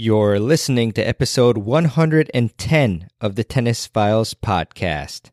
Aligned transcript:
You're 0.00 0.38
listening 0.38 0.92
to 0.92 1.02
episode 1.02 1.58
110 1.58 3.08
of 3.20 3.34
the 3.34 3.42
Tennis 3.42 3.88
Files 3.88 4.32
podcast. 4.32 5.32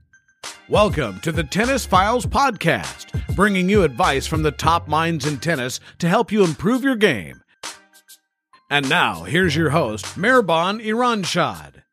Welcome 0.71 1.19
to 1.19 1.33
the 1.33 1.43
Tennis 1.43 1.85
Files 1.85 2.25
Podcast, 2.25 3.35
bringing 3.35 3.67
you 3.67 3.83
advice 3.83 4.25
from 4.25 4.41
the 4.41 4.53
top 4.53 4.87
minds 4.87 5.25
in 5.25 5.37
tennis 5.37 5.81
to 5.99 6.07
help 6.07 6.31
you 6.31 6.45
improve 6.45 6.81
your 6.81 6.95
game. 6.95 7.43
And 8.69 8.87
now, 8.87 9.23
here's 9.23 9.53
your 9.53 9.71
host, 9.71 10.05
Mirban 10.15 10.81
Iranshad. 10.81 11.83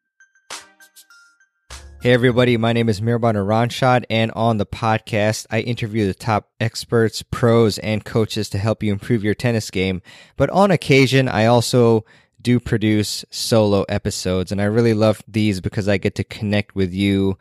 Hey 2.02 2.12
everybody, 2.12 2.56
my 2.56 2.72
name 2.72 2.88
is 2.88 3.00
Mirban 3.00 3.34
Iranshad, 3.34 4.04
and 4.08 4.30
on 4.36 4.58
the 4.58 4.66
podcast, 4.66 5.48
I 5.50 5.58
interview 5.58 6.06
the 6.06 6.14
top 6.14 6.48
experts, 6.60 7.24
pros, 7.24 7.78
and 7.78 8.04
coaches 8.04 8.48
to 8.50 8.58
help 8.58 8.84
you 8.84 8.92
improve 8.92 9.24
your 9.24 9.34
tennis 9.34 9.72
game. 9.72 10.02
But 10.36 10.50
on 10.50 10.70
occasion, 10.70 11.26
I 11.26 11.46
also 11.46 12.04
do 12.40 12.60
produce 12.60 13.24
solo 13.28 13.82
episodes, 13.88 14.52
and 14.52 14.60
I 14.60 14.66
really 14.66 14.94
love 14.94 15.20
these 15.26 15.60
because 15.60 15.88
I 15.88 15.96
get 15.96 16.14
to 16.14 16.22
connect 16.22 16.76
with 16.76 16.94
you 16.94 17.36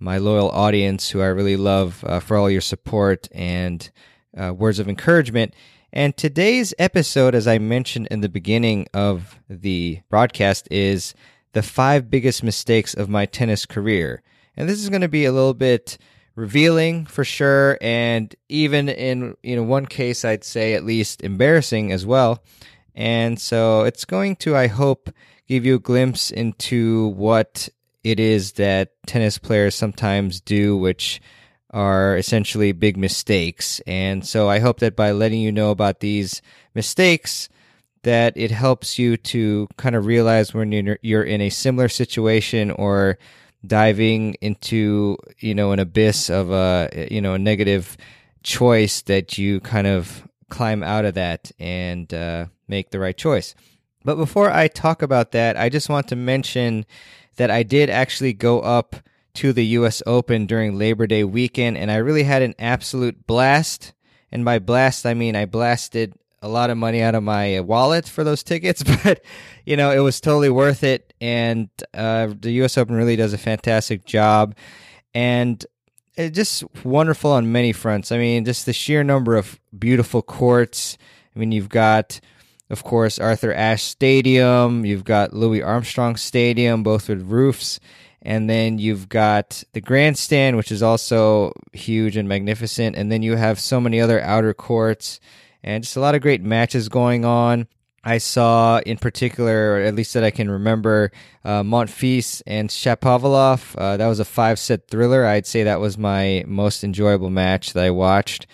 my 0.00 0.18
loyal 0.18 0.50
audience 0.50 1.10
who 1.10 1.20
I 1.20 1.26
really 1.26 1.56
love 1.56 2.02
uh, 2.06 2.20
for 2.20 2.36
all 2.36 2.50
your 2.50 2.62
support 2.62 3.28
and 3.32 3.88
uh, 4.36 4.52
words 4.52 4.78
of 4.78 4.88
encouragement. 4.88 5.54
And 5.92 6.16
today's 6.16 6.72
episode, 6.78 7.34
as 7.34 7.46
I 7.46 7.58
mentioned 7.58 8.08
in 8.10 8.22
the 8.22 8.28
beginning 8.28 8.86
of 8.94 9.38
the 9.48 10.00
broadcast, 10.08 10.66
is 10.70 11.14
the 11.52 11.62
five 11.62 12.10
biggest 12.10 12.42
mistakes 12.42 12.94
of 12.94 13.08
my 13.08 13.26
tennis 13.26 13.66
career. 13.66 14.22
And 14.56 14.68
this 14.68 14.78
is 14.78 14.88
going 14.88 15.02
to 15.02 15.08
be 15.08 15.26
a 15.26 15.32
little 15.32 15.54
bit 15.54 15.98
revealing 16.34 17.06
for 17.06 17.24
sure, 17.24 17.76
and 17.80 18.34
even 18.48 18.88
in 18.88 19.36
you 19.42 19.56
know 19.56 19.62
one 19.62 19.86
case, 19.86 20.24
I'd 20.24 20.44
say 20.44 20.74
at 20.74 20.84
least 20.84 21.22
embarrassing 21.22 21.92
as 21.92 22.06
well. 22.06 22.42
And 22.94 23.40
so 23.40 23.82
it's 23.82 24.04
going 24.04 24.36
to, 24.36 24.56
I 24.56 24.66
hope, 24.66 25.10
give 25.46 25.64
you 25.64 25.76
a 25.76 25.80
glimpse 25.80 26.30
into 26.30 27.08
what 27.08 27.68
it 28.02 28.20
is 28.20 28.52
that 28.52 28.92
tennis 29.06 29.38
players 29.38 29.74
sometimes 29.74 30.40
do, 30.40 30.76
which 30.76 31.20
are 31.70 32.16
essentially 32.16 32.72
big 32.72 32.96
mistakes. 32.96 33.80
And 33.86 34.26
so 34.26 34.48
I 34.48 34.58
hope 34.58 34.80
that 34.80 34.96
by 34.96 35.12
letting 35.12 35.40
you 35.40 35.52
know 35.52 35.70
about 35.70 36.00
these 36.00 36.42
mistakes, 36.74 37.48
that 38.02 38.32
it 38.36 38.50
helps 38.50 38.98
you 38.98 39.16
to 39.16 39.68
kind 39.76 39.94
of 39.94 40.06
realize 40.06 40.54
when 40.54 40.72
you're 41.02 41.22
in 41.22 41.40
a 41.40 41.50
similar 41.50 41.88
situation 41.88 42.70
or 42.70 43.18
diving 43.66 44.34
into 44.40 45.18
you 45.38 45.54
know 45.54 45.72
an 45.72 45.78
abyss 45.78 46.30
of 46.30 46.50
a 46.50 47.08
you 47.10 47.20
know 47.20 47.34
a 47.34 47.38
negative 47.38 47.98
choice 48.42 49.02
that 49.02 49.36
you 49.36 49.60
kind 49.60 49.86
of 49.86 50.26
climb 50.48 50.82
out 50.82 51.04
of 51.04 51.14
that 51.14 51.52
and 51.58 52.12
uh, 52.14 52.46
make 52.68 52.90
the 52.90 52.98
right 52.98 53.16
choice. 53.16 53.54
But 54.02 54.16
before 54.16 54.50
I 54.50 54.68
talk 54.68 55.02
about 55.02 55.32
that, 55.32 55.58
I 55.58 55.68
just 55.68 55.90
want 55.90 56.08
to 56.08 56.16
mention 56.16 56.86
that 57.40 57.50
I 57.50 57.62
did 57.62 57.88
actually 57.88 58.34
go 58.34 58.60
up 58.60 58.96
to 59.32 59.54
the 59.54 59.64
US 59.64 60.02
Open 60.06 60.44
during 60.44 60.76
Labor 60.76 61.06
Day 61.06 61.24
weekend, 61.24 61.78
and 61.78 61.90
I 61.90 61.96
really 61.96 62.24
had 62.24 62.42
an 62.42 62.54
absolute 62.58 63.26
blast. 63.26 63.94
And 64.30 64.44
by 64.44 64.58
blast, 64.58 65.06
I 65.06 65.14
mean 65.14 65.34
I 65.34 65.46
blasted 65.46 66.12
a 66.42 66.48
lot 66.48 66.68
of 66.68 66.76
money 66.76 67.00
out 67.00 67.14
of 67.14 67.22
my 67.22 67.60
wallet 67.60 68.06
for 68.06 68.24
those 68.24 68.42
tickets, 68.42 68.82
but 69.04 69.24
you 69.64 69.74
know, 69.74 69.90
it 69.90 70.00
was 70.00 70.20
totally 70.20 70.50
worth 70.50 70.84
it. 70.84 71.14
And 71.18 71.70
uh, 71.94 72.34
the 72.38 72.50
US 72.62 72.76
Open 72.76 72.94
really 72.94 73.16
does 73.16 73.32
a 73.32 73.38
fantastic 73.38 74.04
job. 74.04 74.54
And 75.14 75.64
it's 76.16 76.36
just 76.36 76.62
wonderful 76.84 77.30
on 77.30 77.50
many 77.50 77.72
fronts. 77.72 78.12
I 78.12 78.18
mean, 78.18 78.44
just 78.44 78.66
the 78.66 78.74
sheer 78.74 79.02
number 79.02 79.34
of 79.36 79.58
beautiful 79.78 80.20
courts. 80.20 80.98
I 81.34 81.38
mean, 81.38 81.52
you've 81.52 81.70
got 81.70 82.20
of 82.70 82.84
course, 82.84 83.18
Arthur 83.18 83.52
Ashe 83.52 83.82
Stadium. 83.82 84.84
You've 84.86 85.04
got 85.04 85.34
Louis 85.34 85.62
Armstrong 85.62 86.16
Stadium, 86.16 86.82
both 86.82 87.08
with 87.08 87.22
roofs. 87.22 87.80
And 88.22 88.48
then 88.48 88.78
you've 88.78 89.08
got 89.08 89.64
the 89.72 89.80
grandstand, 89.80 90.56
which 90.56 90.70
is 90.70 90.82
also 90.82 91.52
huge 91.72 92.16
and 92.16 92.28
magnificent. 92.28 92.96
And 92.96 93.10
then 93.10 93.22
you 93.22 93.36
have 93.36 93.58
so 93.58 93.80
many 93.80 94.00
other 94.00 94.20
outer 94.20 94.54
courts 94.54 95.20
and 95.62 95.82
just 95.82 95.96
a 95.96 96.00
lot 96.00 96.14
of 96.14 96.20
great 96.20 96.42
matches 96.42 96.88
going 96.88 97.24
on. 97.24 97.66
I 98.02 98.18
saw 98.18 98.78
in 98.80 98.96
particular, 98.96 99.74
or 99.74 99.80
at 99.80 99.94
least 99.94 100.14
that 100.14 100.24
I 100.24 100.30
can 100.30 100.50
remember, 100.50 101.12
uh, 101.44 101.62
Monfils 101.62 102.40
and 102.46 102.70
Shapovalov. 102.70 103.74
Uh, 103.76 103.98
that 103.98 104.06
was 104.06 104.20
a 104.20 104.24
five 104.24 104.58
set 104.58 104.88
thriller. 104.88 105.26
I'd 105.26 105.46
say 105.46 105.64
that 105.64 105.80
was 105.80 105.98
my 105.98 106.44
most 106.46 106.82
enjoyable 106.82 107.28
match 107.28 107.74
that 107.74 107.84
I 107.84 107.90
watched. 107.90 108.46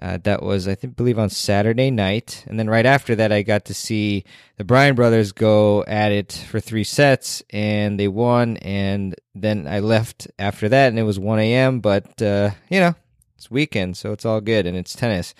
Uh, 0.00 0.18
that 0.24 0.42
was, 0.42 0.66
I 0.66 0.74
think, 0.74 0.96
believe 0.96 1.18
on 1.18 1.28
Saturday 1.28 1.90
night, 1.90 2.44
and 2.48 2.58
then 2.58 2.68
right 2.68 2.86
after 2.86 3.14
that, 3.14 3.30
I 3.30 3.42
got 3.42 3.66
to 3.66 3.74
see 3.74 4.24
the 4.56 4.64
Bryan 4.64 4.94
brothers 4.94 5.32
go 5.32 5.84
at 5.84 6.12
it 6.12 6.32
for 6.48 6.60
three 6.60 6.82
sets, 6.82 7.42
and 7.50 8.00
they 8.00 8.08
won. 8.08 8.56
And 8.58 9.14
then 9.34 9.68
I 9.68 9.80
left 9.80 10.28
after 10.38 10.68
that, 10.68 10.88
and 10.88 10.98
it 10.98 11.04
was 11.04 11.18
1 11.20 11.38
a.m. 11.38 11.80
But 11.80 12.20
uh, 12.22 12.50
you 12.70 12.80
know, 12.80 12.94
it's 13.36 13.50
weekend, 13.50 13.96
so 13.96 14.12
it's 14.12 14.24
all 14.24 14.40
good, 14.40 14.66
and 14.66 14.76
it's 14.76 14.94
tennis. 14.94 15.34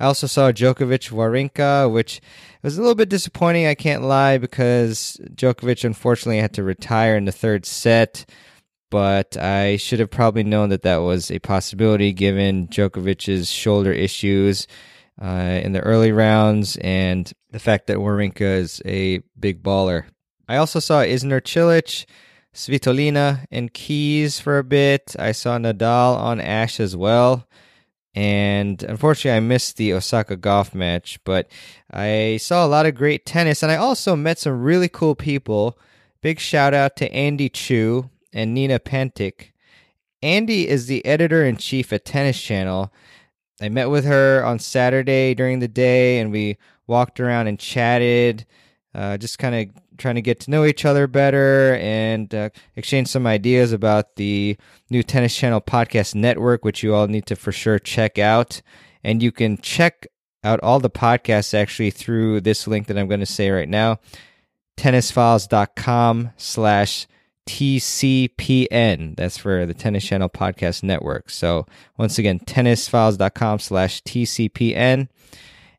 I 0.00 0.06
also 0.06 0.26
saw 0.26 0.52
Djokovic 0.52 1.10
Wawrinka, 1.10 1.92
which 1.92 2.20
was 2.62 2.78
a 2.78 2.80
little 2.80 2.94
bit 2.94 3.08
disappointing. 3.08 3.66
I 3.66 3.74
can't 3.74 4.02
lie 4.02 4.38
because 4.38 5.20
Djokovic 5.34 5.84
unfortunately 5.84 6.40
had 6.40 6.54
to 6.54 6.62
retire 6.62 7.16
in 7.16 7.24
the 7.24 7.32
third 7.32 7.66
set 7.66 8.24
but 8.90 9.36
I 9.36 9.76
should 9.76 10.00
have 10.00 10.10
probably 10.10 10.44
known 10.44 10.70
that 10.70 10.82
that 10.82 10.98
was 10.98 11.30
a 11.30 11.38
possibility 11.38 12.12
given 12.12 12.68
Djokovic's 12.68 13.50
shoulder 13.50 13.92
issues 13.92 14.66
uh, 15.20 15.60
in 15.62 15.72
the 15.72 15.80
early 15.80 16.12
rounds 16.12 16.76
and 16.76 17.30
the 17.50 17.58
fact 17.58 17.86
that 17.86 17.98
Wawrinka 17.98 18.40
is 18.40 18.82
a 18.84 19.18
big 19.38 19.62
baller. 19.62 20.04
I 20.48 20.56
also 20.56 20.80
saw 20.80 21.02
Isner 21.02 21.40
Cilic, 21.40 22.06
Svitolina, 22.54 23.44
and 23.50 23.72
Keys 23.72 24.40
for 24.40 24.58
a 24.58 24.64
bit. 24.64 25.14
I 25.18 25.32
saw 25.32 25.58
Nadal 25.58 26.16
on 26.16 26.40
Ashe 26.40 26.80
as 26.80 26.96
well. 26.96 27.46
And 28.14 28.82
unfortunately, 28.82 29.36
I 29.36 29.40
missed 29.40 29.76
the 29.76 29.92
Osaka 29.92 30.36
Gauff 30.36 30.74
match, 30.74 31.20
but 31.24 31.48
I 31.90 32.38
saw 32.40 32.64
a 32.64 32.68
lot 32.68 32.86
of 32.86 32.94
great 32.94 33.26
tennis, 33.26 33.62
and 33.62 33.70
I 33.70 33.76
also 33.76 34.16
met 34.16 34.38
some 34.38 34.62
really 34.62 34.88
cool 34.88 35.14
people. 35.14 35.78
Big 36.20 36.40
shout 36.40 36.74
out 36.74 36.96
to 36.96 37.12
Andy 37.12 37.48
Chu, 37.48 38.10
and 38.38 38.54
Nina 38.54 38.78
Pantic. 38.78 39.50
Andy 40.22 40.68
is 40.68 40.86
the 40.86 41.04
editor 41.04 41.44
in 41.44 41.56
chief 41.56 41.92
at 41.92 42.04
Tennis 42.04 42.40
Channel. 42.40 42.92
I 43.60 43.68
met 43.68 43.90
with 43.90 44.04
her 44.04 44.44
on 44.44 44.60
Saturday 44.60 45.34
during 45.34 45.58
the 45.58 45.66
day 45.66 46.20
and 46.20 46.30
we 46.30 46.56
walked 46.86 47.18
around 47.18 47.48
and 47.48 47.58
chatted, 47.58 48.46
uh, 48.94 49.16
just 49.16 49.40
kind 49.40 49.54
of 49.56 49.98
trying 49.98 50.14
to 50.14 50.22
get 50.22 50.38
to 50.40 50.52
know 50.52 50.64
each 50.64 50.84
other 50.84 51.08
better 51.08 51.74
and 51.80 52.32
uh, 52.32 52.50
exchange 52.76 53.08
some 53.08 53.26
ideas 53.26 53.72
about 53.72 54.14
the 54.14 54.56
new 54.88 55.02
Tennis 55.02 55.36
Channel 55.36 55.60
podcast 55.60 56.14
network, 56.14 56.64
which 56.64 56.84
you 56.84 56.94
all 56.94 57.08
need 57.08 57.26
to 57.26 57.34
for 57.34 57.50
sure 57.50 57.80
check 57.80 58.20
out. 58.20 58.62
And 59.02 59.20
you 59.20 59.32
can 59.32 59.58
check 59.58 60.06
out 60.44 60.60
all 60.62 60.78
the 60.78 60.90
podcasts 60.90 61.54
actually 61.54 61.90
through 61.90 62.42
this 62.42 62.68
link 62.68 62.86
that 62.86 62.96
I'm 62.96 63.08
going 63.08 63.18
to 63.18 63.26
say 63.26 63.50
right 63.50 63.68
now 63.68 63.98
tennisfiles.com 64.76 66.30
slash 66.36 67.08
TCPN. 67.48 69.16
That's 69.16 69.38
for 69.38 69.64
the 69.64 69.72
Tennis 69.72 70.04
Channel 70.04 70.28
Podcast 70.28 70.82
Network. 70.82 71.30
So 71.30 71.66
once 71.96 72.18
again, 72.18 72.40
tennisfiles.com 72.40 73.58
slash 73.58 74.02
TCPN. 74.02 75.08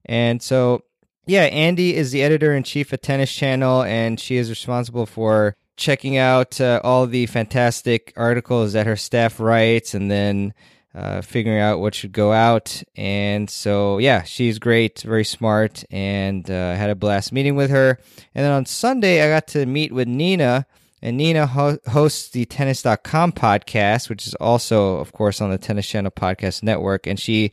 And 0.05 0.41
so, 0.41 0.83
yeah, 1.27 1.43
Andy 1.43 1.95
is 1.95 2.11
the 2.11 2.23
editor 2.23 2.55
in 2.55 2.63
chief 2.63 2.91
of 2.91 3.01
Tennis 3.01 3.31
Channel, 3.31 3.83
and 3.83 4.19
she 4.19 4.37
is 4.37 4.49
responsible 4.49 5.05
for 5.05 5.55
checking 5.77 6.17
out 6.17 6.59
uh, 6.59 6.81
all 6.83 7.05
the 7.05 7.27
fantastic 7.27 8.13
articles 8.17 8.73
that 8.73 8.87
her 8.87 8.95
staff 8.95 9.39
writes 9.39 9.93
and 9.93 10.09
then 10.09 10.55
uh, 10.95 11.21
figuring 11.21 11.59
out 11.59 11.79
what 11.79 11.93
should 11.93 12.11
go 12.11 12.33
out. 12.33 12.81
And 12.95 13.47
so, 13.47 13.99
yeah, 13.99 14.23
she's 14.23 14.57
great, 14.57 15.01
very 15.01 15.23
smart, 15.23 15.83
and 15.91 16.49
uh, 16.49 16.73
had 16.73 16.89
a 16.89 16.95
blast 16.95 17.31
meeting 17.31 17.55
with 17.55 17.69
her. 17.69 17.99
And 18.33 18.43
then 18.43 18.51
on 18.51 18.65
Sunday, 18.65 19.23
I 19.23 19.29
got 19.29 19.47
to 19.49 19.67
meet 19.67 19.91
with 19.91 20.07
Nina 20.07 20.65
and 21.01 21.17
Nina 21.17 21.47
ho- 21.47 21.79
hosts 21.87 22.29
the 22.29 22.45
tennis.com 22.45 23.31
podcast, 23.31 24.09
which 24.09 24.27
is 24.27 24.33
also, 24.35 24.97
of 24.97 25.11
course, 25.13 25.41
on 25.41 25.49
the 25.49 25.57
Tennis 25.57 25.87
Channel 25.87 26.11
Podcast 26.11 26.63
Network. 26.63 27.07
And 27.07 27.19
she 27.19 27.51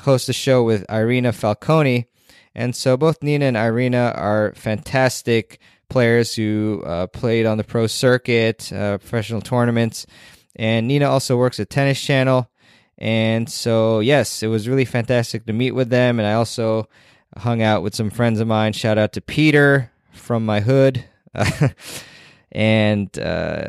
hosts 0.00 0.28
a 0.28 0.32
show 0.32 0.62
with 0.62 0.84
Irina 0.90 1.32
Falconi. 1.32 2.06
And 2.54 2.74
so 2.74 2.96
both 2.96 3.22
Nina 3.22 3.46
and 3.46 3.56
Irina 3.56 4.12
are 4.16 4.52
fantastic 4.54 5.60
players 5.88 6.34
who 6.34 6.82
uh, 6.84 7.06
played 7.06 7.46
on 7.46 7.58
the 7.58 7.64
pro 7.64 7.86
circuit, 7.86 8.72
uh, 8.72 8.98
professional 8.98 9.40
tournaments. 9.40 10.06
And 10.56 10.88
Nina 10.88 11.08
also 11.08 11.36
works 11.36 11.60
at 11.60 11.70
Tennis 11.70 12.00
Channel. 12.00 12.48
And 12.98 13.48
so, 13.48 14.00
yes, 14.00 14.42
it 14.42 14.48
was 14.48 14.68
really 14.68 14.84
fantastic 14.84 15.46
to 15.46 15.52
meet 15.52 15.72
with 15.72 15.88
them. 15.88 16.18
And 16.18 16.26
I 16.26 16.34
also 16.34 16.88
hung 17.36 17.62
out 17.62 17.82
with 17.82 17.94
some 17.94 18.10
friends 18.10 18.40
of 18.40 18.48
mine. 18.48 18.72
Shout 18.72 18.98
out 18.98 19.12
to 19.14 19.20
Peter 19.20 19.90
from 20.12 20.44
my 20.44 20.60
hood. 20.60 21.04
and 22.52 23.18
uh, 23.18 23.68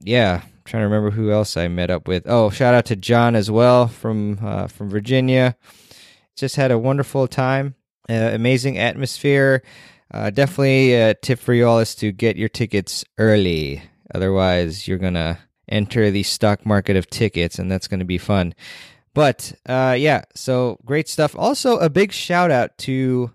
yeah, 0.00 0.40
I'm 0.42 0.62
trying 0.64 0.82
to 0.82 0.86
remember 0.86 1.10
who 1.10 1.30
else 1.30 1.56
I 1.56 1.68
met 1.68 1.90
up 1.90 2.08
with. 2.08 2.24
Oh, 2.26 2.50
shout 2.50 2.74
out 2.74 2.86
to 2.86 2.96
John 2.96 3.36
as 3.36 3.50
well 3.50 3.88
from 3.88 4.38
uh, 4.42 4.66
from 4.66 4.90
Virginia. 4.90 5.56
Just 6.36 6.56
had 6.56 6.70
a 6.70 6.78
wonderful 6.78 7.28
time. 7.28 7.74
Uh, 8.08 8.30
amazing 8.32 8.78
atmosphere. 8.78 9.62
Uh, 10.12 10.30
definitely 10.30 10.94
a 10.94 11.14
tip 11.14 11.38
for 11.38 11.54
you 11.54 11.66
all 11.66 11.78
is 11.78 11.94
to 11.96 12.12
get 12.12 12.36
your 12.36 12.48
tickets 12.48 13.04
early. 13.18 13.82
Otherwise, 14.14 14.88
you're 14.88 14.98
gonna 14.98 15.38
enter 15.68 16.10
the 16.10 16.22
stock 16.22 16.66
market 16.66 16.96
of 16.96 17.08
tickets, 17.08 17.58
and 17.58 17.70
that's 17.70 17.88
gonna 17.88 18.04
be 18.04 18.18
fun. 18.18 18.54
But 19.14 19.52
uh, 19.66 19.94
yeah, 19.98 20.22
so 20.34 20.78
great 20.84 21.08
stuff. 21.08 21.36
Also, 21.36 21.76
a 21.78 21.90
big 21.90 22.12
shout 22.12 22.50
out 22.50 22.78
to 22.78 23.30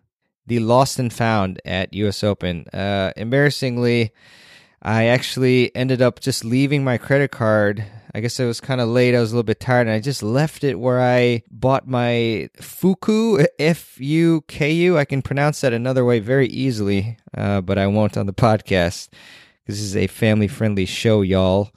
the 0.48 0.60
lost 0.60 0.98
and 0.98 1.14
found 1.14 1.62
at 1.66 1.94
US 1.94 2.24
Open. 2.24 2.66
Uh, 2.74 3.12
embarrassingly, 3.16 4.12
I 4.82 5.06
actually 5.06 5.76
ended 5.76 6.02
up 6.02 6.20
just 6.20 6.46
leaving 6.46 6.84
my 6.84 6.98
credit 6.98 7.32
card. 7.32 7.84
I 8.14 8.20
guess 8.20 8.40
it 8.40 8.46
was 8.46 8.62
kind 8.62 8.82
of 8.82 8.90
late. 8.90 9.16
I 9.16 9.20
was 9.20 9.32
a 9.32 9.36
little 9.36 9.44
bit 9.44 9.60
tired, 9.60 9.88
and 9.88 9.96
I 9.96 10.00
just 10.00 10.24
left 10.24 10.64
it 10.64 10.80
where 10.80 11.02
I 11.02 11.44
bought 11.52 11.88
my 11.88 12.50
Fuku, 12.60 13.46
F 13.60 14.00
U 14.00 14.42
K 14.48 14.72
U. 14.72 14.98
I 14.98 15.06
can 15.06 15.22
pronounce 15.22 15.62
that 15.62 15.74
another 15.74 16.06
way 16.06 16.20
very 16.20 16.48
easily, 16.48 17.18
uh, 17.36 17.62
but 17.62 17.78
I 17.78 17.88
won't 17.88 18.18
on 18.18 18.26
the 18.26 18.34
podcast. 18.34 19.10
This 19.66 19.80
is 19.80 19.96
a 19.96 20.08
family 20.08 20.48
friendly 20.48 20.86
show, 20.86 21.22
y'all. 21.22 21.72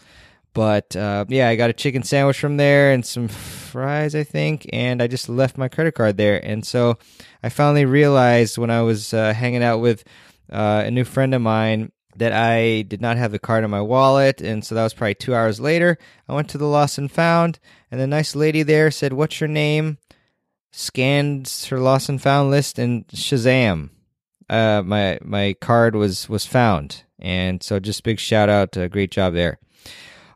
But 0.53 0.96
uh, 0.96 1.26
yeah, 1.29 1.49
I 1.49 1.56
got 1.56 1.70
a 1.70 1.75
chicken 1.75 2.03
sandwich 2.03 2.38
from 2.38 2.56
there 2.56 2.93
and 2.93 3.05
some 3.05 3.29
fries, 3.29 4.14
I 4.14 4.25
think, 4.25 4.67
and 4.73 5.03
I 5.03 5.06
just 5.06 5.29
left 5.29 5.58
my 5.58 5.69
credit 5.69 5.94
card 5.94 6.17
there. 6.17 6.44
And 6.44 6.64
so 6.67 6.99
I 7.43 7.50
finally 7.50 7.85
realized 7.85 8.58
when 8.58 8.70
I 8.70 8.82
was 8.82 9.14
uh, 9.14 9.32
hanging 9.32 9.62
out 9.62 9.79
with 9.79 10.05
uh, 10.50 10.85
a 10.87 10.91
new 10.91 11.05
friend 11.05 11.35
of 11.35 11.43
mine 11.43 11.93
that 12.20 12.32
I 12.34 12.82
did 12.82 13.00
not 13.00 13.17
have 13.17 13.32
the 13.32 13.38
card 13.38 13.64
in 13.64 13.70
my 13.70 13.81
wallet. 13.81 14.43
And 14.43 14.62
so 14.62 14.75
that 14.75 14.82
was 14.82 14.93
probably 14.93 15.14
two 15.14 15.34
hours 15.34 15.58
later. 15.58 15.99
I 16.28 16.34
went 16.34 16.50
to 16.50 16.58
the 16.58 16.67
lost 16.67 16.99
and 16.99 17.11
found, 17.11 17.58
and 17.90 17.99
the 17.99 18.06
nice 18.06 18.37
lady 18.37 18.62
there 18.62 18.90
said, 18.90 19.14
What's 19.14 19.40
your 19.40 19.49
name? 19.49 19.96
Scanned 20.70 21.50
her 21.70 21.81
lost 21.81 22.11
and 22.11 22.20
found 22.22 22.50
list, 22.50 22.78
and 22.78 23.08
Shazam. 23.08 23.88
Uh, 24.49 24.82
my 24.84 25.19
my 25.22 25.55
card 25.61 25.96
was 25.96 26.28
was 26.28 26.46
found, 26.46 27.05
and 27.19 27.62
so 27.62 27.81
just 27.81 28.05
big 28.05 28.20
shout 28.20 28.49
out, 28.49 28.76
uh, 28.76 28.87
great 28.87 29.11
job 29.11 29.32
there. 29.34 29.58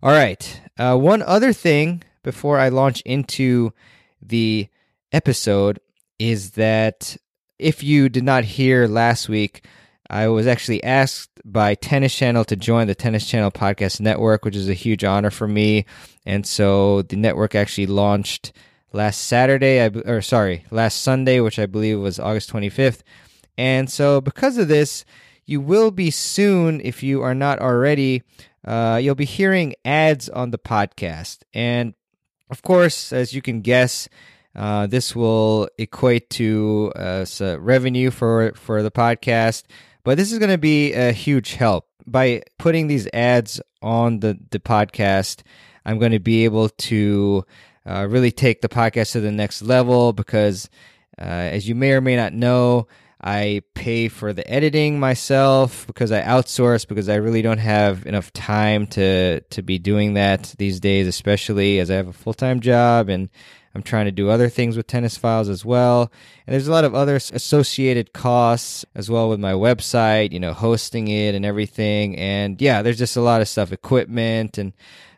All 0.02 0.10
right. 0.10 0.60
Uh, 0.76 0.96
one 0.96 1.22
other 1.22 1.52
thing 1.52 2.02
before 2.22 2.58
I 2.58 2.68
launch 2.68 3.00
into 3.02 3.72
the 4.20 4.68
episode 5.12 5.78
is 6.18 6.52
that 6.52 7.16
if 7.58 7.82
you 7.82 8.08
did 8.08 8.24
not 8.24 8.44
hear 8.44 8.88
last 8.88 9.28
week, 9.28 9.66
I 10.10 10.28
was 10.28 10.46
actually 10.46 10.82
asked 10.82 11.33
by 11.44 11.74
Tennis 11.74 12.14
Channel 12.14 12.44
to 12.46 12.56
join 12.56 12.86
the 12.86 12.94
Tennis 12.94 13.26
Channel 13.26 13.50
Podcast 13.50 14.00
Network, 14.00 14.44
which 14.44 14.56
is 14.56 14.68
a 14.68 14.74
huge 14.74 15.04
honor 15.04 15.30
for 15.30 15.46
me. 15.46 15.84
And 16.24 16.46
so 16.46 17.02
the 17.02 17.16
network 17.16 17.54
actually 17.54 17.86
launched 17.86 18.52
last 18.92 19.22
Saturday, 19.22 19.80
or 20.06 20.22
sorry, 20.22 20.64
last 20.70 21.02
Sunday, 21.02 21.40
which 21.40 21.58
I 21.58 21.66
believe 21.66 22.00
was 22.00 22.18
August 22.18 22.50
25th. 22.50 23.02
And 23.58 23.90
so 23.90 24.20
because 24.20 24.56
of 24.56 24.68
this, 24.68 25.04
you 25.44 25.60
will 25.60 25.90
be 25.90 26.10
soon, 26.10 26.80
if 26.82 27.02
you 27.02 27.22
are 27.22 27.34
not 27.34 27.58
already, 27.58 28.22
uh, 28.64 28.98
you'll 29.02 29.14
be 29.14 29.26
hearing 29.26 29.74
ads 29.84 30.28
on 30.28 30.50
the 30.50 30.58
podcast. 30.58 31.42
And 31.52 31.94
of 32.50 32.62
course, 32.62 33.12
as 33.12 33.34
you 33.34 33.42
can 33.42 33.60
guess, 33.60 34.08
uh, 34.56 34.86
this 34.86 35.14
will 35.14 35.68
equate 35.78 36.30
to 36.30 36.92
uh, 36.96 37.26
revenue 37.58 38.10
for, 38.10 38.52
for 38.54 38.82
the 38.82 38.90
podcast. 38.90 39.64
But 40.04 40.18
this 40.18 40.32
is 40.32 40.38
going 40.38 40.50
to 40.50 40.58
be 40.58 40.92
a 40.92 41.12
huge 41.12 41.54
help. 41.54 41.86
By 42.06 42.42
putting 42.58 42.86
these 42.86 43.08
ads 43.14 43.60
on 43.80 44.20
the, 44.20 44.38
the 44.50 44.60
podcast, 44.60 45.42
I'm 45.86 45.98
going 45.98 46.12
to 46.12 46.18
be 46.18 46.44
able 46.44 46.68
to 46.68 47.44
uh, 47.86 48.06
really 48.08 48.30
take 48.30 48.60
the 48.60 48.68
podcast 48.68 49.12
to 49.12 49.20
the 49.20 49.32
next 49.32 49.62
level 49.62 50.12
because, 50.12 50.68
uh, 51.18 51.24
as 51.24 51.66
you 51.66 51.74
may 51.74 51.92
or 51.92 52.02
may 52.02 52.16
not 52.16 52.34
know, 52.34 52.86
I 53.22 53.62
pay 53.72 54.08
for 54.08 54.34
the 54.34 54.48
editing 54.50 55.00
myself 55.00 55.86
because 55.86 56.12
I 56.12 56.20
outsource 56.20 56.86
because 56.86 57.08
I 57.08 57.14
really 57.14 57.40
don't 57.40 57.56
have 57.56 58.04
enough 58.04 58.30
time 58.34 58.86
to 58.88 59.40
to 59.40 59.62
be 59.62 59.78
doing 59.78 60.14
that 60.14 60.54
these 60.58 60.78
days, 60.78 61.06
especially 61.06 61.78
as 61.78 61.90
I 61.90 61.94
have 61.94 62.08
a 62.08 62.12
full 62.12 62.34
time 62.34 62.60
job 62.60 63.08
and 63.08 63.30
I'm 63.74 63.82
trying 63.82 64.04
to 64.04 64.12
do 64.12 64.30
other 64.30 64.48
things 64.48 64.76
with 64.76 64.86
tennis 64.86 65.16
files 65.16 65.48
as 65.48 65.64
well. 65.64 66.12
And 66.46 66.54
there's 66.54 66.68
a 66.68 66.72
lot 66.72 66.84
of 66.84 66.94
other 66.94 67.16
associated 67.16 68.12
costs 68.12 68.84
as 68.94 69.10
well 69.10 69.28
with 69.28 69.40
my 69.40 69.52
website, 69.52 70.32
you 70.32 70.40
know, 70.40 70.52
hosting 70.52 71.08
it 71.08 71.34
and 71.34 71.44
everything. 71.44 72.16
And 72.16 72.60
yeah, 72.60 72.82
there's 72.82 72.98
just 72.98 73.16
a 73.16 73.20
lot 73.20 73.40
of 73.40 73.48
stuff, 73.48 73.72
equipment 73.72 74.58
and 74.58 74.72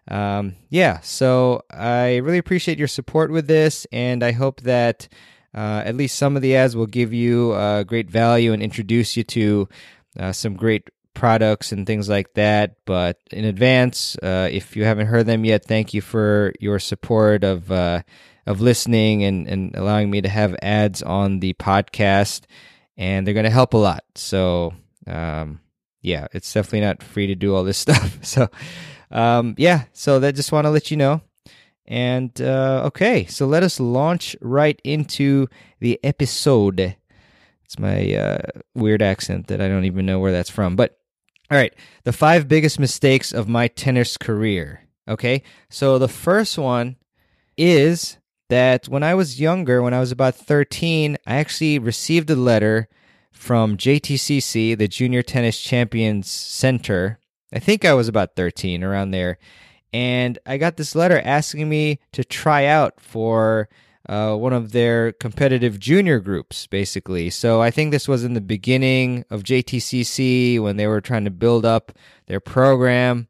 um, 0.08 0.54
yeah, 0.70 1.00
so 1.00 1.62
I 1.70 2.16
really 2.18 2.38
appreciate 2.38 2.78
your 2.78 2.88
support 2.88 3.30
with 3.30 3.48
this, 3.48 3.86
and 3.90 4.22
I 4.22 4.32
hope 4.32 4.60
that 4.60 5.08
uh, 5.54 5.82
at 5.84 5.96
least 5.96 6.16
some 6.16 6.36
of 6.36 6.42
the 6.42 6.54
ads 6.54 6.76
will 6.76 6.86
give 6.86 7.12
you 7.12 7.52
uh, 7.52 7.82
great 7.82 8.10
value 8.10 8.52
and 8.52 8.62
introduce 8.62 9.16
you 9.16 9.24
to 9.24 9.68
uh, 10.18 10.32
some 10.32 10.54
great 10.54 10.90
products 11.14 11.72
and 11.72 11.86
things 11.86 12.08
like 12.08 12.34
that. 12.34 12.76
But 12.84 13.18
in 13.32 13.44
advance, 13.44 14.16
uh, 14.22 14.48
if 14.50 14.76
you 14.76 14.84
haven't 14.84 15.08
heard 15.08 15.26
them 15.26 15.44
yet, 15.44 15.64
thank 15.64 15.92
you 15.92 16.02
for 16.02 16.52
your 16.60 16.78
support 16.78 17.42
of 17.42 17.72
uh, 17.72 18.02
of 18.46 18.60
listening 18.60 19.24
and, 19.24 19.46
and 19.46 19.74
allowing 19.76 20.10
me 20.10 20.20
to 20.22 20.28
have 20.28 20.56
ads 20.62 21.02
on 21.02 21.40
the 21.40 21.52
podcast. 21.54 22.44
And 22.96 23.26
they're 23.26 23.34
going 23.34 23.44
to 23.44 23.50
help 23.50 23.74
a 23.74 23.78
lot. 23.78 24.04
So, 24.14 24.72
um, 25.06 25.60
yeah, 26.00 26.28
it's 26.32 26.52
definitely 26.52 26.80
not 26.80 27.02
free 27.02 27.26
to 27.26 27.34
do 27.34 27.54
all 27.54 27.64
this 27.64 27.78
stuff. 27.86 28.24
So, 28.24 28.48
um, 29.10 29.54
yeah, 29.58 29.84
so 29.92 30.20
that 30.20 30.34
just 30.34 30.52
want 30.52 30.66
to 30.66 30.70
let 30.70 30.90
you 30.90 30.96
know. 30.96 31.20
And 31.86 32.40
uh, 32.40 32.82
okay, 32.86 33.26
so 33.26 33.46
let 33.46 33.62
us 33.62 33.78
launch 33.78 34.34
right 34.40 34.80
into 34.82 35.46
the 35.80 36.00
episode. 36.02 36.96
It's 37.64 37.78
my 37.78 38.14
uh, 38.14 38.38
weird 38.74 39.02
accent 39.02 39.48
that 39.48 39.60
I 39.60 39.68
don't 39.68 39.84
even 39.84 40.06
know 40.06 40.18
where 40.18 40.32
that's 40.32 40.50
from. 40.50 40.74
But 40.74 40.98
all 41.50 41.56
right, 41.56 41.74
the 42.02 42.12
five 42.12 42.48
biggest 42.48 42.80
mistakes 42.80 43.32
of 43.32 43.48
my 43.48 43.68
tennis 43.68 44.16
career. 44.16 44.82
Okay, 45.08 45.44
so 45.70 45.98
the 45.98 46.08
first 46.08 46.58
one 46.58 46.96
is 47.56 48.18
that 48.48 48.88
when 48.88 49.02
I 49.02 49.14
was 49.14 49.40
younger, 49.40 49.82
when 49.82 49.94
I 49.94 50.00
was 50.00 50.12
about 50.12 50.34
13, 50.34 51.16
I 51.26 51.36
actually 51.36 51.78
received 51.78 52.30
a 52.30 52.36
letter 52.36 52.88
from 53.32 53.76
JTCC, 53.76 54.76
the 54.76 54.88
Junior 54.88 55.22
Tennis 55.22 55.60
Champions 55.60 56.28
Center. 56.28 57.18
I 57.52 57.58
think 57.58 57.84
I 57.84 57.94
was 57.94 58.08
about 58.08 58.36
13, 58.36 58.82
around 58.82 59.10
there 59.10 59.38
and 59.96 60.38
I 60.44 60.58
got 60.58 60.76
this 60.76 60.94
letter 60.94 61.20
asking 61.24 61.70
me 61.70 62.00
to 62.12 62.22
try 62.22 62.66
out 62.66 63.00
for 63.00 63.70
uh, 64.06 64.36
one 64.36 64.52
of 64.52 64.72
their 64.72 65.12
competitive 65.12 65.80
junior 65.80 66.20
groups, 66.20 66.66
basically. 66.66 67.30
So 67.30 67.62
I 67.62 67.70
think 67.70 67.90
this 67.90 68.06
was 68.06 68.22
in 68.22 68.34
the 68.34 68.42
beginning 68.42 69.24
of 69.30 69.42
JTCC 69.42 70.60
when 70.60 70.76
they 70.76 70.86
were 70.86 71.00
trying 71.00 71.24
to 71.24 71.30
build 71.30 71.64
up 71.64 71.92
their 72.26 72.40
program. 72.40 73.28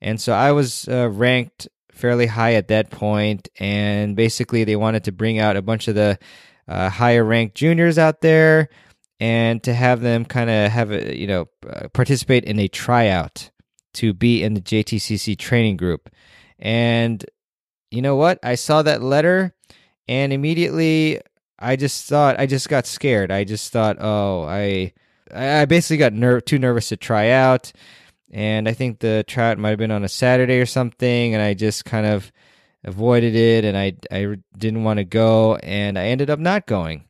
And 0.00 0.20
so 0.20 0.32
I 0.32 0.50
was 0.50 0.88
uh, 0.88 1.08
ranked 1.08 1.68
fairly 1.98 2.26
high 2.26 2.54
at 2.54 2.68
that 2.68 2.90
point, 2.90 3.48
and 3.58 4.16
basically 4.16 4.64
they 4.64 4.76
wanted 4.76 5.04
to 5.04 5.12
bring 5.12 5.38
out 5.38 5.56
a 5.56 5.62
bunch 5.62 5.88
of 5.88 5.94
the 5.94 6.18
uh, 6.66 6.88
higher 6.88 7.24
ranked 7.24 7.54
juniors 7.54 7.98
out 7.98 8.20
there 8.20 8.68
and 9.20 9.62
to 9.64 9.74
have 9.74 10.00
them 10.00 10.24
kind 10.24 10.48
of 10.50 10.70
have 10.70 10.92
a, 10.92 11.18
you 11.18 11.26
know 11.26 11.48
uh, 11.68 11.88
participate 11.88 12.44
in 12.44 12.58
a 12.58 12.68
tryout 12.68 13.50
to 13.94 14.12
be 14.12 14.42
in 14.42 14.54
the 14.54 14.60
JTCC 14.60 15.36
training 15.38 15.76
group. 15.76 16.08
And 16.58 17.24
you 17.90 18.02
know 18.02 18.16
what? 18.16 18.38
I 18.42 18.54
saw 18.54 18.82
that 18.82 19.02
letter 19.02 19.54
and 20.06 20.32
immediately 20.32 21.20
I 21.58 21.76
just 21.76 22.08
thought 22.08 22.38
I 22.38 22.46
just 22.46 22.68
got 22.68 22.86
scared. 22.86 23.30
I 23.30 23.44
just 23.44 23.72
thought, 23.72 23.96
"Oh, 24.00 24.44
I 24.44 24.92
I 25.34 25.64
basically 25.64 25.96
got 25.96 26.12
ner- 26.12 26.40
too 26.40 26.58
nervous 26.58 26.88
to 26.88 26.96
try 26.96 27.30
out." 27.30 27.72
And 28.30 28.68
I 28.68 28.72
think 28.72 28.98
the 28.98 29.24
trout 29.26 29.58
might 29.58 29.70
have 29.70 29.78
been 29.78 29.90
on 29.90 30.04
a 30.04 30.08
Saturday 30.08 30.60
or 30.60 30.66
something 30.66 31.34
and 31.34 31.42
I 31.42 31.54
just 31.54 31.84
kind 31.84 32.06
of 32.06 32.30
avoided 32.84 33.34
it 33.34 33.64
and 33.64 33.76
I 33.76 33.94
I 34.10 34.36
didn't 34.56 34.84
want 34.84 34.98
to 34.98 35.04
go 35.04 35.56
and 35.56 35.98
I 35.98 36.06
ended 36.06 36.30
up 36.30 36.38
not 36.38 36.66
going. 36.66 37.04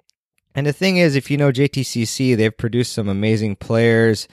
And 0.54 0.66
the 0.66 0.72
thing 0.72 0.96
is, 0.96 1.14
if 1.14 1.30
you 1.30 1.37
know 1.37 1.52
JTCC, 1.52 2.37
they've 2.37 2.56
produced 2.56 2.92
some 2.92 3.08
amazing 3.08 3.56
players 3.56 4.26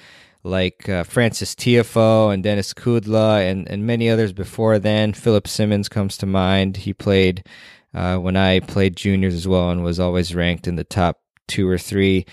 like 0.44 0.88
uh, 0.88 1.04
Frances 1.04 1.56
Tiafoe 1.56 2.34
and 2.34 2.44
Denis 2.44 2.74
Kudla 2.74 3.50
and, 3.50 3.68
and 3.70 3.86
many 3.86 4.10
others 4.10 4.32
before 4.32 4.80
then. 4.80 5.14
Philip 5.14 5.48
Simmons 5.48 5.90
comes 5.90 6.18
to 6.18 6.26
mind. 6.26 6.78
He 6.78 6.94
played 6.94 7.46
uh, 7.94 8.18
when 8.18 8.36
I 8.36 8.60
played 8.60 8.96
juniors 8.96 9.34
as 9.34 9.48
well 9.48 9.72
and 9.72 9.84
was 9.84 10.00
always 10.00 10.36
ranked 10.36 10.68
in 10.68 10.76
the 10.76 10.84
top 10.84 11.20
two 11.48 11.68
or 11.68 11.78
three 11.78 12.26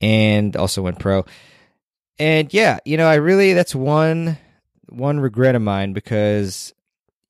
and 0.00 0.56
also 0.56 0.82
went 0.82 0.98
pro. 0.98 1.24
And 2.20 2.52
yeah, 2.52 2.78
you 2.84 2.98
know, 2.98 3.08
I 3.08 3.14
really 3.14 3.54
that's 3.54 3.74
one 3.74 4.36
one 4.90 5.20
regret 5.20 5.54
of 5.54 5.62
mine 5.62 5.94
because 5.94 6.74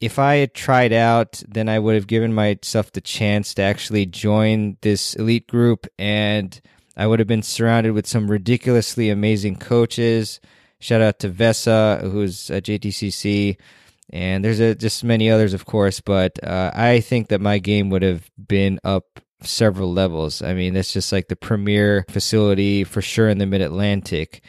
if 0.00 0.18
I 0.18 0.36
had 0.36 0.52
tried 0.52 0.92
out, 0.92 1.42
then 1.46 1.68
I 1.68 1.78
would 1.78 1.94
have 1.94 2.08
given 2.08 2.34
myself 2.34 2.90
the 2.90 3.00
chance 3.00 3.54
to 3.54 3.62
actually 3.62 4.06
join 4.06 4.78
this 4.80 5.14
elite 5.14 5.46
group 5.46 5.86
and 5.96 6.60
I 6.96 7.06
would 7.06 7.20
have 7.20 7.28
been 7.28 7.42
surrounded 7.42 7.92
with 7.92 8.08
some 8.08 8.28
ridiculously 8.28 9.10
amazing 9.10 9.56
coaches. 9.56 10.40
Shout 10.80 11.00
out 11.00 11.20
to 11.20 11.30
Vesa, 11.30 12.02
who's 12.10 12.50
at 12.50 12.64
JTCC, 12.64 13.58
and 14.10 14.44
there's 14.44 14.58
a, 14.58 14.74
just 14.74 15.04
many 15.04 15.30
others, 15.30 15.54
of 15.54 15.66
course. 15.66 16.00
But 16.00 16.42
uh, 16.42 16.72
I 16.74 17.00
think 17.00 17.28
that 17.28 17.40
my 17.40 17.58
game 17.58 17.90
would 17.90 18.02
have 18.02 18.28
been 18.48 18.80
up 18.82 19.20
several 19.42 19.92
levels. 19.92 20.42
I 20.42 20.52
mean, 20.52 20.74
that's 20.74 20.92
just 20.92 21.12
like 21.12 21.28
the 21.28 21.36
premier 21.36 22.04
facility 22.10 22.82
for 22.82 23.00
sure 23.00 23.28
in 23.28 23.38
the 23.38 23.46
Mid 23.46 23.60
Atlantic. 23.60 24.42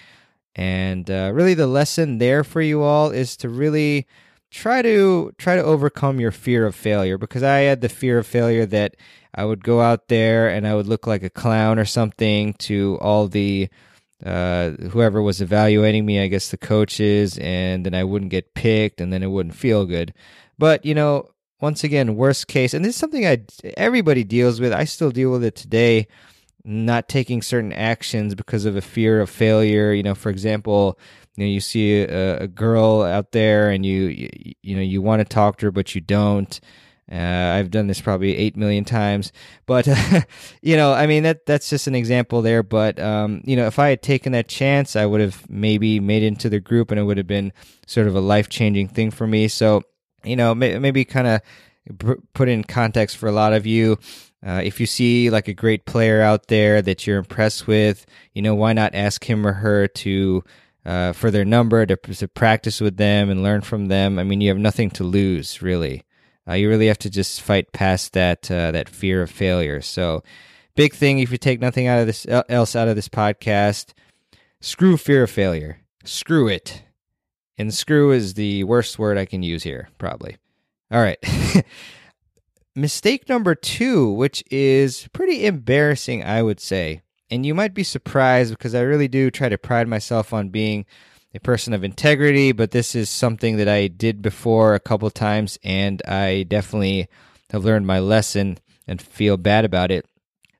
And 0.55 1.09
uh, 1.09 1.31
really, 1.33 1.53
the 1.53 1.67
lesson 1.67 2.17
there 2.17 2.43
for 2.43 2.61
you 2.61 2.81
all 2.81 3.11
is 3.11 3.37
to 3.37 3.49
really 3.49 4.07
try 4.49 4.81
to 4.81 5.33
try 5.37 5.55
to 5.55 5.63
overcome 5.63 6.19
your 6.19 6.31
fear 6.31 6.65
of 6.65 6.75
failure 6.75 7.17
because 7.17 7.41
I 7.41 7.59
had 7.59 7.79
the 7.79 7.87
fear 7.87 8.17
of 8.17 8.27
failure 8.27 8.65
that 8.65 8.97
I 9.33 9.45
would 9.45 9.63
go 9.63 9.79
out 9.79 10.09
there 10.09 10.49
and 10.49 10.67
I 10.67 10.75
would 10.75 10.87
look 10.87 11.07
like 11.07 11.23
a 11.23 11.29
clown 11.29 11.79
or 11.79 11.85
something 11.85 12.53
to 12.55 12.97
all 12.99 13.29
the 13.29 13.69
uh, 14.25 14.71
whoever 14.91 15.21
was 15.21 15.41
evaluating 15.41 16.05
me, 16.05 16.19
I 16.21 16.27
guess 16.27 16.51
the 16.51 16.57
coaches, 16.57 17.39
and 17.39 17.85
then 17.85 17.95
I 17.95 18.03
wouldn't 18.03 18.29
get 18.29 18.53
picked, 18.53 19.01
and 19.01 19.11
then 19.11 19.23
it 19.23 19.31
wouldn't 19.31 19.55
feel 19.55 19.85
good. 19.85 20.13
But 20.59 20.85
you 20.85 20.93
know, 20.93 21.29
once 21.59 21.83
again, 21.83 22.15
worst 22.15 22.47
case, 22.47 22.73
and 22.73 22.83
this 22.83 22.95
is 22.95 22.99
something 22.99 23.25
I 23.25 23.43
everybody 23.77 24.23
deals 24.23 24.59
with. 24.59 24.73
I 24.73 24.83
still 24.83 25.11
deal 25.11 25.31
with 25.31 25.43
it 25.43 25.55
today. 25.55 26.07
Not 26.63 27.09
taking 27.09 27.41
certain 27.41 27.73
actions 27.73 28.35
because 28.35 28.65
of 28.65 28.75
a 28.75 28.81
fear 28.81 29.19
of 29.21 29.29
failure. 29.29 29.93
You 29.93 30.03
know, 30.03 30.15
for 30.15 30.29
example, 30.29 30.99
you 31.35 31.45
know 31.45 31.49
you 31.49 31.59
see 31.59 32.01
a, 32.01 32.41
a 32.41 32.47
girl 32.47 33.01
out 33.01 33.31
there 33.31 33.69
and 33.69 33.85
you, 33.85 34.03
you 34.03 34.53
you 34.61 34.75
know 34.75 34.81
you 34.81 35.01
want 35.01 35.21
to 35.21 35.25
talk 35.25 35.57
to 35.57 35.67
her 35.67 35.71
but 35.71 35.95
you 35.95 36.01
don't 36.01 36.59
uh, 37.11 37.55
I've 37.57 37.71
done 37.71 37.87
this 37.87 37.99
probably 37.99 38.37
eight 38.37 38.55
million 38.55 38.85
times, 38.85 39.33
but 39.65 39.85
you 40.61 40.77
know, 40.77 40.93
I 40.93 41.07
mean 41.07 41.23
that 41.23 41.45
that's 41.45 41.69
just 41.69 41.87
an 41.87 41.95
example 41.95 42.41
there. 42.41 42.63
But 42.63 42.99
um, 43.01 43.41
you 43.43 43.57
know, 43.57 43.67
if 43.67 43.79
I 43.79 43.89
had 43.89 44.01
taken 44.01 44.31
that 44.31 44.47
chance, 44.47 44.95
I 44.95 45.05
would 45.05 45.19
have 45.19 45.49
maybe 45.49 45.99
made 45.99 46.23
it 46.23 46.27
into 46.27 46.47
the 46.47 46.61
group, 46.61 46.89
and 46.89 46.97
it 46.97 47.03
would 47.03 47.17
have 47.17 47.27
been 47.27 47.51
sort 47.85 48.07
of 48.07 48.15
a 48.15 48.21
life 48.21 48.47
changing 48.47 48.87
thing 48.87 49.11
for 49.11 49.27
me. 49.27 49.49
So 49.49 49.81
you 50.23 50.37
know, 50.37 50.55
may, 50.55 50.79
maybe 50.79 51.03
kind 51.03 51.27
of 51.27 51.41
put 52.33 52.47
in 52.47 52.63
context 52.63 53.17
for 53.17 53.27
a 53.27 53.33
lot 53.33 53.51
of 53.51 53.65
you. 53.65 53.97
Uh, 54.45 54.61
if 54.63 54.79
you 54.79 54.85
see 54.85 55.29
like 55.29 55.47
a 55.47 55.53
great 55.53 55.85
player 55.85 56.21
out 56.21 56.47
there 56.47 56.81
that 56.81 57.05
you're 57.05 57.19
impressed 57.19 57.67
with, 57.67 58.05
you 58.33 58.41
know, 58.41 58.55
why 58.55 58.73
not 58.73 58.95
ask 58.95 59.23
him 59.23 59.45
or 59.45 59.53
her 59.53 59.87
to 59.87 60.43
uh, 60.83 61.13
for 61.13 61.29
their 61.29 61.45
number 61.45 61.85
to, 61.85 61.95
to 61.95 62.27
practice 62.27 62.81
with 62.81 62.97
them 62.97 63.29
and 63.29 63.43
learn 63.43 63.61
from 63.61 63.87
them? 63.87 64.17
I 64.17 64.23
mean, 64.23 64.41
you 64.41 64.49
have 64.49 64.57
nothing 64.57 64.89
to 64.91 65.03
lose, 65.03 65.61
really. 65.61 66.03
Uh, 66.47 66.53
you 66.53 66.69
really 66.69 66.87
have 66.87 66.97
to 66.99 67.09
just 67.09 67.41
fight 67.41 67.71
past 67.71 68.13
that 68.13 68.49
uh, 68.49 68.71
that 68.71 68.89
fear 68.89 69.21
of 69.21 69.29
failure. 69.29 69.79
So, 69.79 70.23
big 70.75 70.93
thing 70.95 71.19
if 71.19 71.31
you 71.31 71.37
take 71.37 71.61
nothing 71.61 71.85
out 71.85 71.99
of 71.99 72.07
this 72.07 72.25
else 72.27 72.75
out 72.75 72.87
of 72.87 72.95
this 72.95 73.09
podcast, 73.09 73.93
screw 74.59 74.97
fear 74.97 75.23
of 75.23 75.29
failure. 75.29 75.77
Screw 76.03 76.47
it. 76.47 76.81
And 77.59 77.71
screw 77.71 78.11
is 78.11 78.33
the 78.33 78.63
worst 78.63 78.97
word 78.97 79.19
I 79.19 79.25
can 79.25 79.43
use 79.43 79.61
here, 79.61 79.89
probably. 79.99 80.37
All 80.91 80.99
right. 80.99 81.19
Mistake 82.75 83.27
number 83.27 83.53
two, 83.53 84.11
which 84.11 84.43
is 84.49 85.07
pretty 85.11 85.45
embarrassing, 85.45 86.23
I 86.23 86.41
would 86.41 86.59
say. 86.59 87.01
And 87.29 87.45
you 87.45 87.53
might 87.53 87.73
be 87.73 87.83
surprised 87.83 88.51
because 88.51 88.73
I 88.73 88.81
really 88.81 89.07
do 89.07 89.29
try 89.29 89.49
to 89.49 89.57
pride 89.57 89.87
myself 89.87 90.33
on 90.33 90.49
being 90.49 90.85
a 91.33 91.39
person 91.39 91.73
of 91.73 91.83
integrity, 91.83 92.51
but 92.51 92.71
this 92.71 92.95
is 92.95 93.09
something 93.09 93.57
that 93.57 93.67
I 93.67 93.87
did 93.87 94.21
before 94.21 94.73
a 94.73 94.79
couple 94.79 95.09
times, 95.09 95.57
and 95.63 96.01
I 96.05 96.43
definitely 96.43 97.07
have 97.51 97.63
learned 97.65 97.87
my 97.87 97.99
lesson 97.99 98.57
and 98.87 99.01
feel 99.01 99.37
bad 99.37 99.65
about 99.65 99.91
it. 99.91 100.05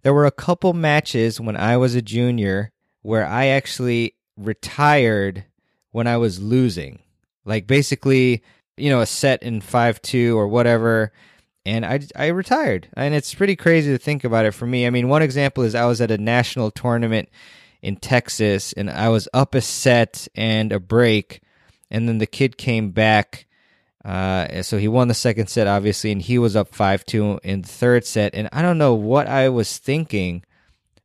There 0.03 0.13
were 0.13 0.25
a 0.25 0.31
couple 0.31 0.73
matches 0.73 1.39
when 1.39 1.57
I 1.57 1.77
was 1.77 1.95
a 1.95 2.01
junior 2.01 2.71
where 3.01 3.25
I 3.25 3.47
actually 3.47 4.15
retired 4.37 5.45
when 5.91 6.07
I 6.07 6.17
was 6.17 6.41
losing. 6.41 6.99
Like 7.45 7.67
basically, 7.67 8.43
you 8.77 8.89
know, 8.89 9.01
a 9.01 9.05
set 9.05 9.43
in 9.43 9.61
5 9.61 10.01
2 10.01 10.37
or 10.37 10.47
whatever. 10.47 11.11
And 11.65 11.85
I, 11.85 11.99
I 12.15 12.27
retired. 12.27 12.89
And 12.93 13.13
it's 13.13 13.33
pretty 13.33 13.55
crazy 13.55 13.91
to 13.91 13.97
think 13.97 14.23
about 14.23 14.45
it 14.45 14.51
for 14.51 14.65
me. 14.65 14.87
I 14.87 14.89
mean, 14.89 15.09
one 15.09 15.21
example 15.21 15.63
is 15.63 15.75
I 15.75 15.85
was 15.85 16.01
at 16.01 16.11
a 16.11 16.17
national 16.17 16.71
tournament 16.71 17.29
in 17.81 17.95
Texas, 17.95 18.73
and 18.73 18.89
I 18.89 19.09
was 19.09 19.27
up 19.33 19.55
a 19.55 19.61
set 19.61 20.27
and 20.35 20.71
a 20.71 20.79
break, 20.79 21.41
and 21.89 22.07
then 22.07 22.19
the 22.19 22.27
kid 22.27 22.57
came 22.57 22.91
back. 22.91 23.47
Uh, 24.03 24.63
so 24.63 24.77
he 24.77 24.87
won 24.87 25.07
the 25.07 25.13
second 25.13 25.47
set, 25.47 25.67
obviously, 25.67 26.11
and 26.11 26.21
he 26.21 26.37
was 26.37 26.55
up 26.55 26.73
five 26.73 27.05
two 27.05 27.39
in 27.43 27.61
the 27.61 27.67
third 27.67 28.05
set. 28.05 28.33
And 28.33 28.49
I 28.51 28.61
don't 28.61 28.77
know 28.77 28.93
what 28.93 29.27
I 29.27 29.49
was 29.49 29.77
thinking, 29.77 30.43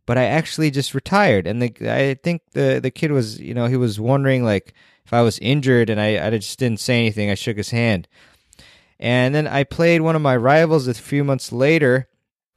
but 0.07 0.17
I 0.17 0.25
actually 0.25 0.71
just 0.71 0.95
retired. 0.95 1.47
And 1.47 1.61
the, 1.61 1.75
I 1.91 2.15
think 2.15 2.43
the 2.53 2.81
the 2.83 2.91
kid 2.91 3.13
was, 3.13 3.39
you 3.39 3.53
know, 3.55 3.67
he 3.67 3.77
was 3.77 4.01
wondering 4.01 4.45
like 4.45 4.73
if 5.05 5.13
I 5.13 5.23
was 5.23 5.39
injured, 5.41 5.91
and 5.91 6.01
I 6.01 6.27
I 6.27 6.31
just 6.31 6.59
didn't 6.59 6.81
say 6.81 6.99
anything. 6.99 7.31
I 7.31 7.35
shook 7.35 7.57
his 7.57 7.71
hand, 7.71 8.09
and 8.99 9.35
then 9.35 9.47
I 9.47 9.65
played 9.65 10.01
one 10.01 10.17
of 10.17 10.23
my 10.23 10.37
rivals 10.37 10.89
a 10.89 10.95
few 10.95 11.25
months 11.25 11.53
later, 11.53 12.09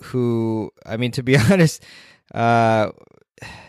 who 0.03 0.71
I 0.85 0.97
mean, 0.97 1.11
to 1.11 1.23
be 1.23 1.37
honest, 1.51 1.83
uh, 2.33 2.91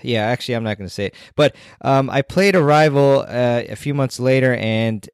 yeah, 0.02 0.22
actually, 0.22 0.54
I'm 0.56 0.64
not 0.64 0.78
going 0.78 0.88
to 0.88 0.94
say 0.94 1.06
it. 1.06 1.14
But 1.36 1.54
um, 1.80 2.10
I 2.10 2.22
played 2.22 2.54
a 2.56 2.62
rival 2.62 3.24
uh, 3.26 3.62
a 3.68 3.76
few 3.76 3.94
months 3.94 4.20
later, 4.20 4.54
and 4.54 5.08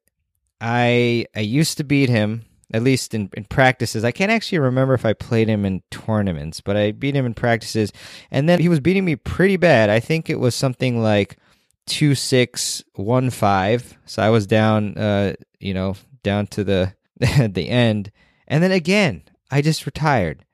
I 0.59 1.25
I 1.35 1.41
used 1.41 1.77
to 1.77 1.83
beat 1.83 2.09
him 2.09 2.45
at 2.73 2.83
least 2.83 3.13
in, 3.13 3.29
in 3.33 3.45
practices. 3.45 4.03
I 4.03 4.11
can't 4.11 4.31
actually 4.31 4.59
remember 4.59 4.93
if 4.93 5.05
I 5.05 5.13
played 5.13 5.47
him 5.47 5.65
in 5.65 5.83
tournaments, 5.89 6.59
but 6.59 6.75
I 6.75 6.91
beat 6.91 7.15
him 7.15 7.25
in 7.25 7.33
practices, 7.33 7.91
and 8.31 8.49
then 8.49 8.59
he 8.59 8.69
was 8.69 8.79
beating 8.79 9.05
me 9.05 9.15
pretty 9.15 9.57
bad. 9.57 9.89
I 9.89 9.99
think 9.99 10.29
it 10.29 10.39
was 10.39 10.55
something 10.55 11.01
like 11.01 11.37
two 11.85 12.15
six 12.15 12.83
one 12.95 13.29
five. 13.29 13.97
So 14.05 14.21
I 14.21 14.29
was 14.29 14.47
down, 14.47 14.97
uh, 14.97 15.33
you 15.59 15.73
know, 15.73 15.95
down 16.23 16.47
to 16.47 16.63
the 16.63 16.93
the 17.53 17.69
end, 17.69 18.11
and 18.47 18.63
then 18.63 18.71
again 18.71 19.23
I 19.49 19.61
just 19.61 19.85
retired. 19.85 20.45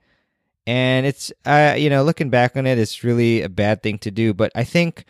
And 0.65 1.05
it's 1.05 1.32
uh, 1.46 1.75
you 1.77 1.89
know 1.89 2.03
looking 2.03 2.29
back 2.29 2.55
on 2.55 2.65
it 2.65 2.79
it's 2.79 3.03
really 3.03 3.41
a 3.41 3.50
bad 3.50 3.84
thing 3.84 3.98
to 4.00 4.12
do. 4.12 4.34
But 4.34 4.51
i 4.55 4.63
think 4.63 5.05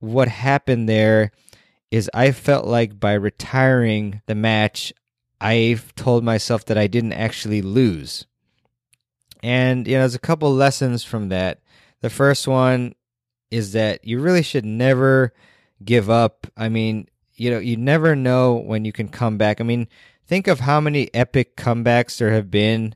what 0.00 0.28
happened 0.28 0.88
there 0.88 1.30
is 1.90 2.10
i 2.12 2.32
felt 2.32 2.66
like 2.66 3.00
by 3.00 3.12
retiring 3.14 4.20
the 4.26 4.34
match 4.34 4.92
i've 5.40 5.94
told 5.94 6.22
myself 6.22 6.64
that 6.66 6.76
i 6.76 6.86
didn't 6.86 7.12
actually 7.12 7.62
lose. 7.62 8.26
And 9.42 9.86
you 9.86 9.94
know 9.94 10.00
there's 10.00 10.14
a 10.14 10.20
couple 10.20 10.52
lessons 10.52 11.04
from 11.04 11.28
that. 11.28 11.60
The 12.00 12.10
first 12.10 12.48
one 12.48 12.94
is 13.50 13.72
that 13.72 14.04
you 14.04 14.18
really 14.20 14.42
should 14.42 14.64
never 14.64 15.32
give 15.84 16.10
up. 16.10 16.46
I 16.56 16.68
mean 16.68 17.08
you 17.36 17.50
know 17.50 17.58
you 17.58 17.76
never 17.76 18.16
know 18.16 18.54
when 18.54 18.84
you 18.84 18.92
can 18.92 19.08
come 19.08 19.38
back. 19.38 19.60
I 19.60 19.64
mean 19.64 19.86
think 20.26 20.46
of 20.46 20.60
how 20.60 20.80
many 20.80 21.12
epic 21.14 21.56
comebacks 21.56 22.18
there 22.18 22.32
have 22.32 22.50
been 22.50 22.94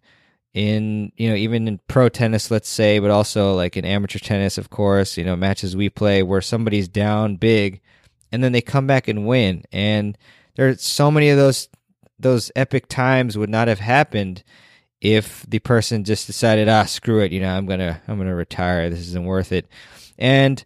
in 0.53 1.13
you 1.17 1.29
know 1.29 1.37
even 1.37 1.69
in 1.69 1.79
pro 1.87 2.09
tennis 2.09 2.51
let's 2.51 2.69
say 2.69 2.99
but 2.99 3.11
also 3.11 3.55
like 3.55 3.77
in 3.77 3.85
amateur 3.85 4.19
tennis 4.19 4.59
of 4.59 4.69
course 4.69 5.17
you 5.17 5.23
know 5.23 5.37
matches 5.37 5.77
we 5.77 5.89
play 5.89 6.25
where 6.25 6.41
somebody's 6.41 6.89
down 6.89 7.37
big 7.37 7.81
and 8.33 8.43
then 8.43 8.53
they 8.53 8.61
come 8.61 8.87
back 8.87 9.09
and 9.09 9.27
win. 9.27 9.65
And 9.73 10.17
there's 10.57 10.83
so 10.83 11.11
many 11.11 11.31
of 11.31 11.39
those 11.39 11.69
those 12.19 12.53
epic 12.55 12.87
times 12.87 13.39
would 13.39 13.49
not 13.49 13.69
have 13.69 13.81
happened 13.81 14.45
if 15.01 15.47
the 15.49 15.59
person 15.59 16.05
just 16.05 16.27
decided 16.27 16.69
ah 16.69 16.85
screw 16.85 17.21
it 17.21 17.33
you 17.33 17.41
know 17.41 17.49
i'm 17.49 17.65
gonna 17.65 18.01
i'm 18.07 18.19
gonna 18.19 18.35
retire. 18.35 18.91
This 18.91 19.01
isn't 19.01 19.25
worth 19.25 19.53
it. 19.53 19.67
And 20.19 20.63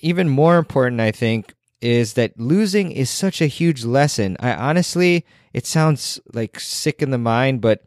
even 0.00 0.28
more 0.28 0.56
important 0.56 1.00
i 1.00 1.10
think 1.10 1.54
is 1.80 2.14
that 2.14 2.38
losing 2.38 2.90
is 2.90 3.08
such 3.10 3.40
a 3.40 3.46
huge 3.46 3.84
lesson 3.84 4.36
i 4.40 4.52
honestly 4.52 5.24
it 5.52 5.66
sounds 5.66 6.20
like 6.32 6.58
sick 6.58 7.02
in 7.02 7.10
the 7.10 7.18
mind 7.18 7.60
but 7.60 7.82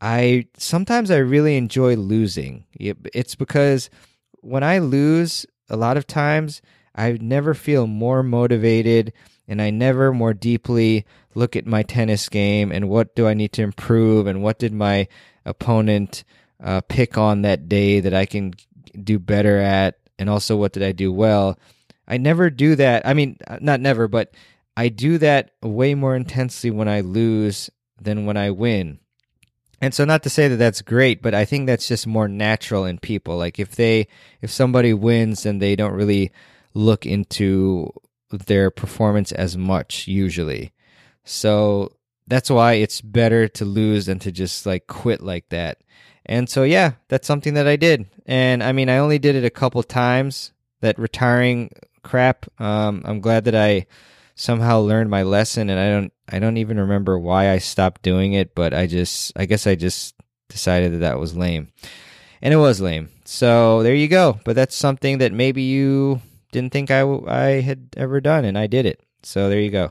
I 0.00 0.46
sometimes 0.56 1.10
I 1.10 1.18
really 1.18 1.56
enjoy 1.56 1.96
losing. 1.96 2.64
It's 2.74 3.34
because 3.34 3.90
when 4.40 4.62
I 4.62 4.78
lose, 4.78 5.44
a 5.68 5.76
lot 5.76 5.96
of 5.96 6.06
times 6.06 6.62
I 6.94 7.12
never 7.20 7.54
feel 7.54 7.86
more 7.86 8.22
motivated 8.22 9.12
and 9.46 9.60
I 9.60 9.70
never 9.70 10.12
more 10.12 10.32
deeply 10.32 11.04
look 11.34 11.54
at 11.54 11.66
my 11.66 11.82
tennis 11.82 12.28
game 12.28 12.72
and 12.72 12.88
what 12.88 13.14
do 13.14 13.26
I 13.26 13.34
need 13.34 13.52
to 13.52 13.62
improve 13.62 14.26
and 14.26 14.42
what 14.42 14.58
did 14.58 14.72
my 14.72 15.06
opponent 15.44 16.24
uh, 16.62 16.80
pick 16.82 17.18
on 17.18 17.42
that 17.42 17.68
day 17.68 18.00
that 18.00 18.14
I 18.14 18.26
can 18.26 18.54
do 19.02 19.18
better 19.18 19.58
at 19.58 19.98
and 20.18 20.30
also 20.30 20.56
what 20.56 20.72
did 20.72 20.82
I 20.82 20.92
do 20.92 21.12
well. 21.12 21.58
I 22.10 22.18
never 22.18 22.50
do 22.50 22.74
that. 22.74 23.06
I 23.06 23.14
mean, 23.14 23.38
uh, 23.46 23.58
not 23.60 23.80
never, 23.80 24.08
but 24.08 24.34
I 24.76 24.88
do 24.88 25.18
that 25.18 25.52
way 25.62 25.94
more 25.94 26.16
intensely 26.16 26.70
when 26.70 26.88
I 26.88 27.00
lose 27.00 27.70
than 28.00 28.26
when 28.26 28.36
I 28.36 28.50
win. 28.50 28.98
And 29.80 29.94
so 29.94 30.04
not 30.04 30.24
to 30.24 30.30
say 30.30 30.48
that 30.48 30.56
that's 30.56 30.82
great, 30.82 31.22
but 31.22 31.34
I 31.34 31.44
think 31.44 31.66
that's 31.66 31.88
just 31.88 32.06
more 32.06 32.28
natural 32.28 32.84
in 32.84 32.98
people. 32.98 33.38
Like 33.38 33.58
if 33.58 33.76
they 33.76 34.08
if 34.42 34.50
somebody 34.50 34.92
wins 34.92 35.46
and 35.46 35.62
they 35.62 35.76
don't 35.76 35.94
really 35.94 36.32
look 36.74 37.06
into 37.06 37.92
their 38.30 38.70
performance 38.70 39.32
as 39.32 39.56
much 39.56 40.06
usually. 40.06 40.72
So 41.24 41.92
that's 42.26 42.50
why 42.50 42.74
it's 42.74 43.00
better 43.00 43.48
to 43.48 43.64
lose 43.64 44.06
than 44.06 44.18
to 44.20 44.32
just 44.32 44.66
like 44.66 44.86
quit 44.86 45.22
like 45.22 45.48
that. 45.48 45.78
And 46.26 46.48
so 46.48 46.62
yeah, 46.62 46.92
that's 47.08 47.26
something 47.26 47.54
that 47.54 47.66
I 47.66 47.76
did. 47.76 48.06
And 48.26 48.62
I 48.62 48.72
mean, 48.72 48.88
I 48.88 48.98
only 48.98 49.18
did 49.18 49.34
it 49.34 49.44
a 49.44 49.50
couple 49.50 49.82
times. 49.82 50.52
That 50.80 50.98
retiring 50.98 51.70
crap. 52.02 52.46
Um, 52.60 53.02
I'm 53.04 53.20
glad 53.20 53.44
that 53.44 53.54
I 53.54 53.86
somehow 54.34 54.80
learned 54.80 55.10
my 55.10 55.22
lesson, 55.22 55.68
and 55.68 55.78
I 55.78 55.90
don't 55.90 56.12
I 56.28 56.38
don't 56.38 56.56
even 56.56 56.78
remember 56.78 57.18
why 57.18 57.50
I 57.50 57.58
stopped 57.58 58.02
doing 58.02 58.32
it, 58.32 58.54
but 58.54 58.72
I 58.72 58.86
just 58.86 59.32
I 59.36 59.46
guess 59.46 59.66
I 59.66 59.74
just 59.74 60.14
decided 60.48 60.92
that 60.92 60.98
that 60.98 61.18
was 61.18 61.36
lame, 61.36 61.72
and 62.40 62.54
it 62.54 62.58
was 62.58 62.80
lame. 62.80 63.10
So 63.24 63.82
there 63.82 63.94
you 63.94 64.08
go. 64.08 64.40
But 64.44 64.56
that's 64.56 64.76
something 64.76 65.18
that 65.18 65.32
maybe 65.32 65.62
you 65.62 66.20
didn't 66.52 66.72
think 66.72 66.90
I, 66.90 67.02
I 67.28 67.60
had 67.60 67.88
ever 67.96 68.20
done, 68.20 68.44
and 68.44 68.58
I 68.58 68.66
did 68.66 68.86
it. 68.86 69.00
So 69.22 69.48
there 69.48 69.60
you 69.60 69.70
go. 69.70 69.90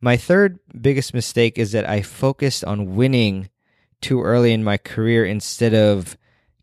My 0.00 0.16
third 0.16 0.58
biggest 0.80 1.14
mistake 1.14 1.58
is 1.58 1.72
that 1.72 1.88
I 1.88 2.02
focused 2.02 2.64
on 2.64 2.96
winning 2.96 3.48
too 4.00 4.22
early 4.22 4.52
in 4.52 4.62
my 4.62 4.76
career 4.76 5.24
instead 5.24 5.74
of 5.74 6.16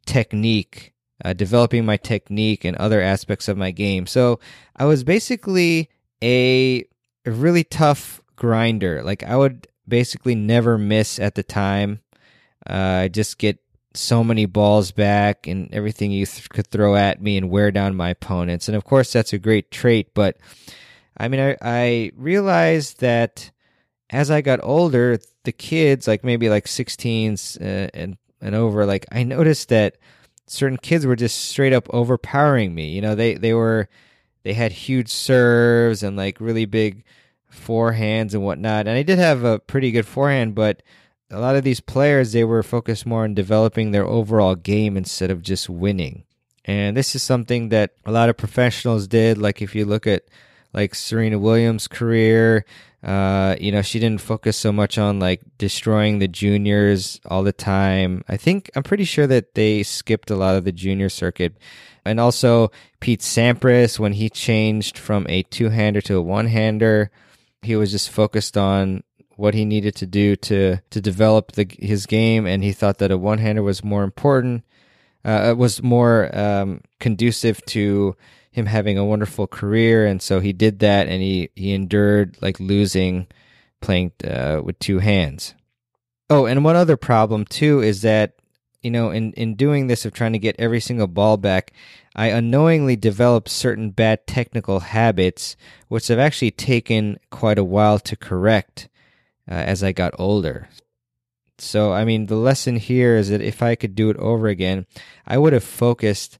technique, 0.05 0.93
uh, 1.23 1.33
developing 1.33 1.85
my 1.85 1.97
technique 1.97 2.63
and 2.63 2.77
other 2.77 3.01
aspects 3.01 3.47
of 3.47 3.57
my 3.57 3.71
game. 3.71 4.05
So 4.05 4.39
I 4.75 4.85
was 4.85 5.03
basically 5.03 5.89
a, 6.21 6.85
really 7.25 7.63
tough 7.63 8.21
grinder. 8.35 9.01
Like 9.01 9.23
I 9.23 9.37
would 9.37 9.67
basically 9.87 10.35
never 10.35 10.77
miss 10.77 11.19
at 11.19 11.35
the 11.35 11.43
time. 11.43 12.01
Uh, 12.69 13.03
I 13.03 13.07
just 13.07 13.37
get 13.37 13.59
so 13.93 14.23
many 14.23 14.45
balls 14.45 14.91
back 14.91 15.47
and 15.47 15.73
everything 15.73 16.11
you 16.11 16.25
th- 16.25 16.49
could 16.49 16.67
throw 16.67 16.95
at 16.95 17.21
me 17.21 17.37
and 17.37 17.49
wear 17.49 17.71
down 17.71 17.95
my 17.95 18.09
opponents. 18.09 18.67
And 18.67 18.75
of 18.75 18.83
course, 18.83 19.13
that's 19.13 19.33
a 19.33 19.37
great 19.37 19.71
trait, 19.71 20.13
but 20.13 20.37
I 21.17 21.27
mean, 21.27 21.39
I, 21.39 21.57
I 21.61 22.11
realized 22.15 22.99
that 23.01 23.51
as 24.09 24.31
I 24.31 24.41
got 24.41 24.59
older, 24.63 25.19
the 25.43 25.51
kids, 25.51 26.07
like 26.07 26.23
maybe 26.23 26.49
like 26.49 26.65
16s 26.65 27.59
uh, 27.61 27.89
and, 27.93 28.17
and 28.41 28.55
over, 28.55 28.85
like 28.85 29.05
I 29.11 29.23
noticed 29.23 29.69
that 29.69 29.97
certain 30.47 30.77
kids 30.77 31.05
were 31.05 31.15
just 31.15 31.45
straight 31.45 31.73
up 31.73 31.87
overpowering 31.91 32.73
me. 32.73 32.89
You 32.89 33.01
know, 33.01 33.15
they, 33.15 33.35
they 33.35 33.53
were, 33.53 33.89
they 34.43 34.53
had 34.53 34.71
huge 34.71 35.09
serves 35.09 36.03
and 36.03 36.17
like 36.17 36.39
really 36.39 36.65
big 36.65 37.03
forehands 37.51 38.33
and 38.33 38.43
whatnot. 38.43 38.87
And 38.87 38.97
I 38.97 39.03
did 39.03 39.19
have 39.19 39.43
a 39.43 39.59
pretty 39.59 39.91
good 39.91 40.05
forehand, 40.05 40.55
but 40.55 40.83
a 41.31 41.39
lot 41.39 41.55
of 41.55 41.63
these 41.63 41.79
players, 41.79 42.31
they 42.31 42.43
were 42.43 42.63
focused 42.63 43.05
more 43.05 43.23
on 43.23 43.33
developing 43.33 43.91
their 43.91 44.05
overall 44.05 44.55
game 44.55 44.97
instead 44.97 45.31
of 45.31 45.41
just 45.41 45.69
winning. 45.69 46.23
And 46.65 46.95
this 46.95 47.15
is 47.15 47.23
something 47.23 47.69
that 47.69 47.91
a 48.05 48.11
lot 48.11 48.29
of 48.29 48.37
professionals 48.37 49.07
did. 49.07 49.37
Like 49.37 49.61
if 49.61 49.75
you 49.75 49.85
look 49.85 50.07
at 50.07 50.23
like 50.73 50.95
Serena 50.95 51.39
Williams' 51.39 51.87
career. 51.87 52.65
Uh, 53.03 53.55
you 53.59 53.71
know, 53.71 53.81
she 53.81 53.99
didn't 53.99 54.21
focus 54.21 54.55
so 54.55 54.71
much 54.71 54.97
on 54.97 55.19
like 55.19 55.41
destroying 55.57 56.19
the 56.19 56.27
juniors 56.27 57.19
all 57.25 57.43
the 57.43 57.51
time. 57.51 58.23
I 58.29 58.37
think 58.37 58.71
I'm 58.75 58.83
pretty 58.83 59.03
sure 59.03 59.27
that 59.27 59.55
they 59.55 59.83
skipped 59.83 60.31
a 60.31 60.37
lot 60.37 60.55
of 60.55 60.63
the 60.63 60.71
junior 60.71 61.09
circuit. 61.09 61.57
And 62.05 62.19
also 62.19 62.71
Pete 63.01 63.21
Sampras, 63.21 63.99
when 63.99 64.13
he 64.13 64.29
changed 64.29 64.97
from 64.97 65.25
a 65.27 65.43
two 65.43 65.69
hander 65.69 66.01
to 66.01 66.15
a 66.15 66.21
one 66.21 66.47
hander, 66.47 67.11
he 67.61 67.75
was 67.75 67.91
just 67.91 68.09
focused 68.09 68.57
on 68.57 69.03
what 69.35 69.53
he 69.53 69.65
needed 69.65 69.95
to 69.95 70.05
do 70.05 70.35
to 70.35 70.77
to 70.89 71.01
develop 71.01 71.53
the, 71.53 71.67
his 71.79 72.05
game, 72.05 72.45
and 72.45 72.63
he 72.63 72.71
thought 72.71 72.99
that 72.99 73.11
a 73.11 73.17
one 73.17 73.39
hander 73.39 73.63
was 73.63 73.83
more 73.83 74.03
important. 74.03 74.63
Uh, 75.25 75.47
it 75.51 75.57
was 75.57 75.81
more 75.81 76.29
um, 76.37 76.81
conducive 76.99 77.63
to 77.65 78.15
him 78.53 78.67
having 78.67 78.97
a 78.99 79.05
wonderful 79.05 79.47
career, 79.47 80.05
and 80.05 80.21
so 80.21 80.39
he 80.39 80.53
did 80.53 80.79
that, 80.79 81.07
and 81.07 81.21
he 81.21 81.49
he 81.55 81.73
endured 81.73 82.37
like 82.39 82.59
losing 82.59 83.27
playing 83.81 84.11
uh, 84.23 84.61
with 84.63 84.77
two 84.79 84.99
hands. 84.99 85.55
Oh, 86.29 86.45
and 86.45 86.63
one 86.63 86.75
other 86.75 86.95
problem 86.95 87.45
too 87.45 87.81
is 87.81 88.03
that 88.03 88.35
you 88.83 88.91
know 88.91 89.09
in 89.09 89.33
in 89.33 89.55
doing 89.55 89.87
this 89.87 90.05
of 90.05 90.13
trying 90.13 90.33
to 90.33 90.39
get 90.39 90.55
every 90.59 90.79
single 90.79 91.07
ball 91.07 91.35
back, 91.35 91.73
I 92.15 92.27
unknowingly 92.27 92.95
developed 92.95 93.49
certain 93.49 93.89
bad 93.89 94.27
technical 94.27 94.81
habits, 94.81 95.57
which 95.87 96.07
have 96.09 96.19
actually 96.19 96.51
taken 96.51 97.17
quite 97.31 97.57
a 97.57 97.63
while 97.63 97.97
to 97.99 98.15
correct 98.15 98.87
uh, 99.49 99.55
as 99.55 99.83
I 99.83 99.93
got 99.93 100.13
older. 100.19 100.69
So, 101.57 101.93
I 101.93 102.05
mean, 102.05 102.27
the 102.27 102.35
lesson 102.35 102.75
here 102.75 103.15
is 103.15 103.29
that 103.29 103.41
if 103.41 103.63
I 103.63 103.75
could 103.75 103.95
do 103.95 104.09
it 104.09 104.17
over 104.17 104.47
again, 104.47 104.85
I 105.25 105.37
would 105.37 105.53
have 105.53 105.63
focused 105.63 106.37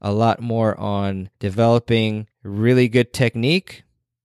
a 0.00 0.12
lot 0.12 0.40
more 0.40 0.78
on 0.78 1.30
developing 1.38 2.28
really 2.42 2.88
good 2.88 3.12
technique, 3.12 3.84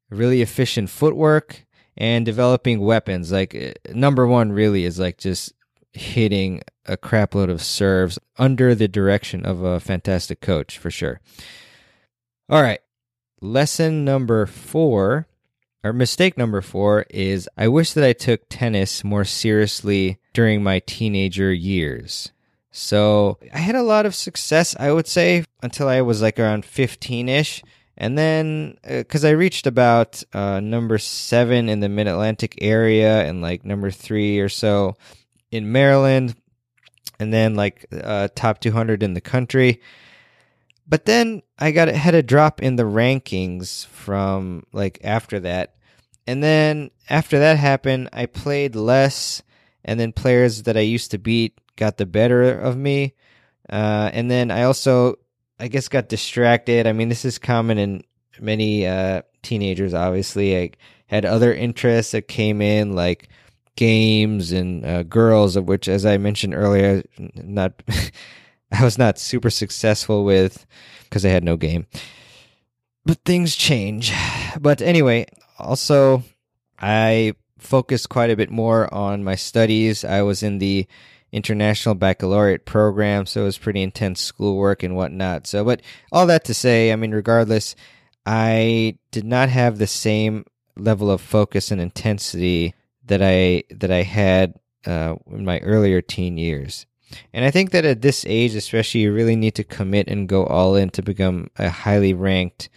really 0.10 0.42
efficient 0.42 0.90
footwork, 0.90 1.66
and 1.98 2.26
developing 2.26 2.80
weapons. 2.80 3.32
Like, 3.32 3.56
uh, 3.56 3.72
number 3.94 4.26
one 4.28 4.52
really 4.52 4.86
is 4.86 5.00
like 5.00 5.18
just 5.18 5.54
hitting 5.94 6.62
a 6.86 6.98
crapload 6.98 7.50
of 7.50 7.62
serves 7.62 8.18
under 8.38 8.74
the 8.74 8.88
direction 8.88 9.46
of 9.46 9.62
a 9.62 9.80
fantastic 9.80 10.42
coach 10.42 10.78
for 10.78 10.90
sure. 10.90 11.20
All 12.50 12.62
right. 12.62 12.80
Lesson 13.42 14.06
number 14.06 14.46
four, 14.46 15.28
or 15.84 15.94
mistake 15.94 16.38
number 16.38 16.62
four, 16.62 17.06
is 17.10 17.50
I 17.58 17.68
wish 17.68 17.94
that 17.94 18.04
I 18.04 18.14
took 18.14 18.42
tennis 18.50 19.04
more 19.04 19.26
seriously 19.26 20.20
during 20.34 20.62
my 20.62 20.80
teenager 20.80 21.52
years. 21.52 22.32
So 22.72 23.38
I 23.54 23.60
had 23.60 23.76
a 23.76 23.84
lot 23.84 24.06
of 24.06 24.16
success, 24.16 24.76
I 24.80 24.92
would 24.92 25.08
say, 25.08 25.44
until 25.62 25.90
I 25.90 26.02
was 26.02 26.22
like 26.22 26.40
around 26.40 26.66
15 26.66 27.30
ish. 27.30 27.62
And 27.98 28.18
then, 28.18 28.78
because 28.88 29.24
uh, 29.24 29.28
I 29.28 29.32
reached 29.32 29.68
about 29.68 30.24
uh, 30.34 30.60
number 30.60 30.98
seven 30.98 31.70
in 31.70 31.82
the 31.82 31.90
mid 31.90 32.08
Atlantic 32.08 32.58
area 32.62 33.24
and 33.26 33.42
like 33.42 33.64
number 33.66 33.92
three 33.92 34.40
or 34.40 34.50
so 34.50 34.96
in 35.52 35.72
Maryland, 35.72 36.36
and 37.20 37.32
then 37.32 37.56
like 37.56 37.86
uh, 37.92 38.30
top 38.34 38.60
200 38.60 39.04
in 39.04 39.14
the 39.14 39.22
country. 39.22 39.82
But 40.88 41.06
then 41.06 41.44
I 41.60 41.72
got 41.72 41.90
had 41.90 42.16
a 42.16 42.24
drop 42.24 42.64
in 42.64 42.76
the 42.76 42.84
rankings 42.84 43.86
from 43.88 44.66
like 44.74 45.00
after 45.04 45.40
that. 45.42 45.76
And 46.26 46.42
then 46.42 46.90
after 47.10 47.38
that 47.40 47.58
happened, 47.58 48.10
I 48.14 48.26
played 48.26 48.76
less, 48.76 49.44
and 49.86 50.00
then 50.00 50.12
players 50.12 50.64
that 50.64 50.78
I 50.78 50.82
used 50.82 51.12
to 51.12 51.20
beat 51.20 51.61
got 51.76 51.98
the 51.98 52.06
better 52.06 52.60
of 52.60 52.78
me. 52.78 53.14
Uh, 53.70 54.10
and 54.14 54.30
then 54.30 54.52
I 54.52 54.64
also, 54.64 55.16
I 55.60 55.68
guess, 55.68 55.88
got 55.88 56.10
distracted. 56.10 56.88
I 56.88 56.94
mean, 56.94 57.10
this 57.10 57.26
is 57.26 57.38
common 57.38 57.78
in 57.78 58.04
many 58.40 58.86
uh, 58.86 59.22
teenagers, 59.42 59.94
obviously. 59.94 60.58
I 60.58 60.72
had 61.08 61.26
other 61.26 61.54
interests 61.54 62.12
that 62.12 62.28
came 62.28 62.62
in, 62.62 62.94
like 62.94 63.30
games 63.76 64.52
and 64.52 64.86
uh, 64.86 65.04
girls, 65.04 65.56
of 65.56 65.68
which, 65.68 65.88
as 65.88 66.06
I 66.06 66.18
mentioned 66.18 66.54
earlier, 66.54 67.04
not 67.18 67.74
I 68.72 68.84
was 68.84 68.98
not 68.98 69.20
super 69.20 69.50
successful 69.50 70.24
with 70.24 70.66
because 71.04 71.26
I 71.26 71.30
had 71.30 71.44
no 71.44 71.58
game. 71.58 71.88
But 73.06 73.20
things 73.26 73.56
change. 73.56 74.14
But 74.60 74.82
anyway, 74.82 75.26
also 75.60 76.24
I 76.80 77.34
focused 77.58 78.10
quite 78.10 78.30
a 78.30 78.36
bit 78.36 78.50
more 78.50 78.92
on 78.94 79.24
my 79.24 79.36
studies. 79.36 80.04
I 80.04 80.22
was 80.22 80.44
in 80.44 80.60
the 80.60 80.88
international 81.32 81.96
baccalaureate 81.96 82.66
program, 82.66 83.26
so 83.26 83.42
it 83.42 83.46
was 83.46 83.58
pretty 83.58 83.82
intense 83.82 84.22
schoolwork 84.22 84.84
and 84.84 84.96
whatnot. 84.96 85.48
So, 85.48 85.64
but 85.64 85.82
all 86.12 86.28
that 86.28 86.46
to 86.46 86.54
say, 86.54 86.92
I 86.92 86.96
mean, 86.96 87.12
regardless, 87.12 87.76
I 88.26 88.98
did 89.12 89.26
not 89.26 89.50
have 89.50 89.78
the 89.78 89.88
same 89.88 90.46
level 90.76 91.10
of 91.10 91.22
focus 91.22 91.72
and 91.72 91.82
intensity 91.82 92.74
that 93.06 93.22
I 93.22 93.64
that 93.72 93.92
I 93.92 94.04
had 94.04 94.56
uh, 94.86 95.16
in 95.32 95.46
my 95.46 95.60
earlier 95.60 96.02
teen 96.02 96.38
years. 96.38 96.86
And 97.34 97.44
I 97.44 97.52
think 97.52 97.72
that 97.72 97.84
at 97.84 98.02
this 98.02 98.26
age, 98.28 98.56
especially, 98.56 99.02
you 99.02 99.14
really 99.14 99.36
need 99.36 99.56
to 99.56 99.64
commit 99.64 100.08
and 100.08 100.30
go 100.30 100.46
all 100.46 100.76
in 100.76 100.90
to 100.92 101.02
become 101.02 101.50
a 101.58 101.70
highly 101.70 102.14
ranked 102.14 102.70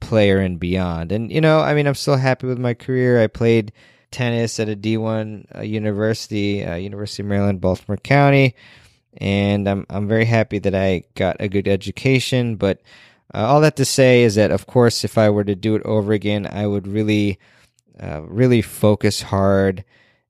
player 0.00 0.38
and 0.38 0.60
beyond. 0.60 1.12
And 1.12 1.30
you 1.32 1.40
know, 1.40 1.60
I 1.60 1.74
mean, 1.74 1.86
I'm 1.86 1.94
still 1.94 2.16
happy 2.16 2.46
with 2.46 2.58
my 2.58 2.74
career. 2.74 3.22
I 3.22 3.26
played 3.26 3.72
tennis 4.10 4.58
at 4.60 4.68
a 4.68 4.76
D1 4.76 5.56
uh, 5.56 5.62
university, 5.62 6.64
uh, 6.64 6.76
University 6.76 7.22
of 7.22 7.28
Maryland, 7.28 7.60
Baltimore 7.60 7.96
County, 7.96 8.54
and 9.16 9.68
I'm 9.68 9.86
I'm 9.90 10.08
very 10.08 10.24
happy 10.24 10.58
that 10.60 10.74
I 10.74 11.04
got 11.14 11.36
a 11.40 11.48
good 11.48 11.68
education. 11.68 12.56
But 12.56 12.80
uh, 13.34 13.46
all 13.46 13.60
that 13.60 13.76
to 13.76 13.84
say 13.84 14.22
is 14.22 14.36
that, 14.36 14.50
of 14.50 14.66
course, 14.66 15.04
if 15.04 15.18
I 15.18 15.30
were 15.30 15.44
to 15.44 15.54
do 15.54 15.74
it 15.74 15.82
over 15.84 16.12
again, 16.12 16.48
I 16.50 16.66
would 16.66 16.86
really 16.86 17.38
uh, 18.00 18.22
really 18.22 18.62
focus 18.62 19.22
hard 19.22 19.84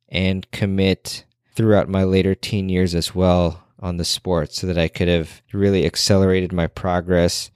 and 0.09 0.51
commit 0.51 1.25
throughout 1.55 1.89
my 1.89 2.05
later 2.05 2.35
teen 2.35 2.69
years 2.69 2.95
as 2.95 3.15
well 3.15 3.65
on 3.81 3.97
the 3.97 4.05
sport 4.05 4.53
so 4.53 4.67
that 4.67 4.79
I 4.79 4.89
could 4.89 5.09
have 5.09 5.43
really 5.53 5.85
accelerated 5.87 6.53
my 6.53 6.67
progress 6.67 7.51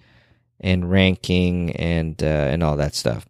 and 0.61 0.91
ranking 0.91 1.75
and 1.77 2.23
uh, 2.23 2.27
and 2.27 2.63
all 2.63 2.77
that 2.77 2.95
stuff. 2.95 3.27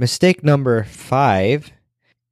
Mistake 0.00 0.42
number 0.42 0.82
5 0.84 1.72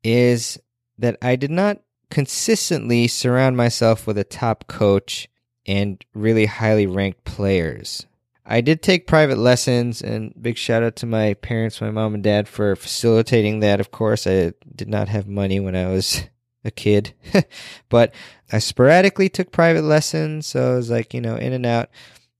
is 0.02 0.58
that 0.96 1.18
I 1.20 1.36
did 1.36 1.50
not 1.50 1.82
consistently 2.08 3.06
surround 3.08 3.58
myself 3.58 4.06
with 4.06 4.16
a 4.16 4.24
top 4.24 4.66
coach 4.68 5.28
and 5.66 6.02
really 6.14 6.46
highly 6.46 6.86
ranked 6.86 7.24
players. 7.24 8.06
I 8.46 8.62
did 8.62 8.82
take 8.82 9.06
private 9.06 9.36
lessons, 9.36 10.00
and 10.00 10.32
big 10.40 10.56
shout 10.56 10.82
out 10.82 10.96
to 10.96 11.06
my 11.06 11.34
parents, 11.34 11.82
my 11.82 11.90
mom 11.90 12.14
and 12.14 12.22
dad, 12.22 12.48
for 12.48 12.74
facilitating 12.74 13.60
that. 13.60 13.80
Of 13.80 13.90
course, 13.90 14.26
I 14.26 14.54
did 14.74 14.88
not 14.88 15.10
have 15.10 15.28
money 15.28 15.60
when 15.60 15.76
I 15.76 15.88
was 15.88 16.22
a 16.64 16.70
kid, 16.70 17.12
but 17.90 18.14
I 18.50 18.60
sporadically 18.60 19.28
took 19.28 19.52
private 19.52 19.82
lessons, 19.82 20.46
so 20.46 20.72
I 20.72 20.76
was 20.76 20.88
like, 20.88 21.12
you 21.12 21.20
know, 21.20 21.36
in 21.36 21.52
and 21.52 21.66
out. 21.66 21.90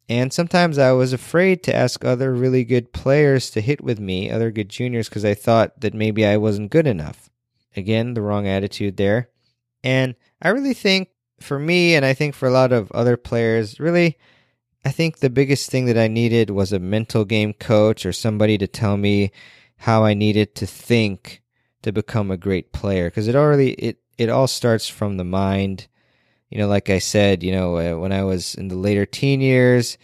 And 0.09 0.33
sometimes 0.33 0.79
I 0.79 0.93
was 0.93 1.13
afraid 1.13 1.63
to 1.65 1.75
ask 1.75 2.05
other 2.05 2.33
really 2.33 2.65
good 2.65 2.93
players 2.93 3.51
to 3.51 3.61
hit 3.61 3.83
with 3.83 4.01
me, 4.01 4.31
other 4.31 4.51
good 4.51 4.71
juniors, 4.71 5.09
because 5.09 5.25
I 5.25 5.35
thought 5.35 5.81
that 5.81 5.93
maybe 5.93 6.25
I 6.25 6.39
wasn't 6.39 6.71
good 6.71 6.87
enough. 6.87 7.29
Again, 7.77 8.15
the 8.15 8.23
wrong 8.23 8.49
attitude 8.49 8.97
there. 8.97 9.29
And 9.85 10.15
I 10.41 10.49
really 10.49 10.75
think 10.75 11.11
for 11.41 11.59
me, 11.59 11.95
and 11.95 12.05
I 12.05 12.15
think 12.15 12.35
for 12.35 12.49
a 12.49 12.53
lot 12.53 12.73
of 12.73 12.91
other 12.93 13.17
players, 13.17 13.79
really, 13.79 14.17
I 14.85 14.91
think 14.91 15.19
the 15.19 15.31
biggest 15.31 15.71
thing 15.71 15.87
that 15.87 15.99
I 15.99 16.09
needed 16.09 16.51
was 16.51 16.73
a 16.73 16.79
mental 16.79 17.25
game 17.25 17.53
coach 17.53 18.07
or 18.07 18.13
somebody 18.13 18.57
to 18.59 18.67
tell 18.67 18.97
me 18.97 19.31
how 19.77 20.05
I 20.05 20.15
needed 20.15 20.55
to 20.57 20.67
think 20.67 21.43
to 21.83 21.93
become 21.93 22.31
a 22.31 22.37
great 22.37 22.73
player 22.73 23.09
because 23.09 23.29
it 23.29 23.37
already 23.37 23.73
it 23.73 23.99
it 24.17 24.29
all 24.29 24.49
starts 24.49 24.89
from 24.89 25.17
the 25.17 25.25
mind. 25.25 25.87
You 26.51 26.59
know, 26.59 26.69
like 26.69 26.91
I 26.91 26.99
said, 26.99 27.43
you 27.43 27.53
know, 27.53 27.77
uh, 27.77 27.99
when 27.99 28.13
I 28.13 28.25
was 28.25 28.55
in 28.55 28.69
the 28.69 28.77
later 28.77 29.05
teen 29.05 29.41
years, 29.41 29.99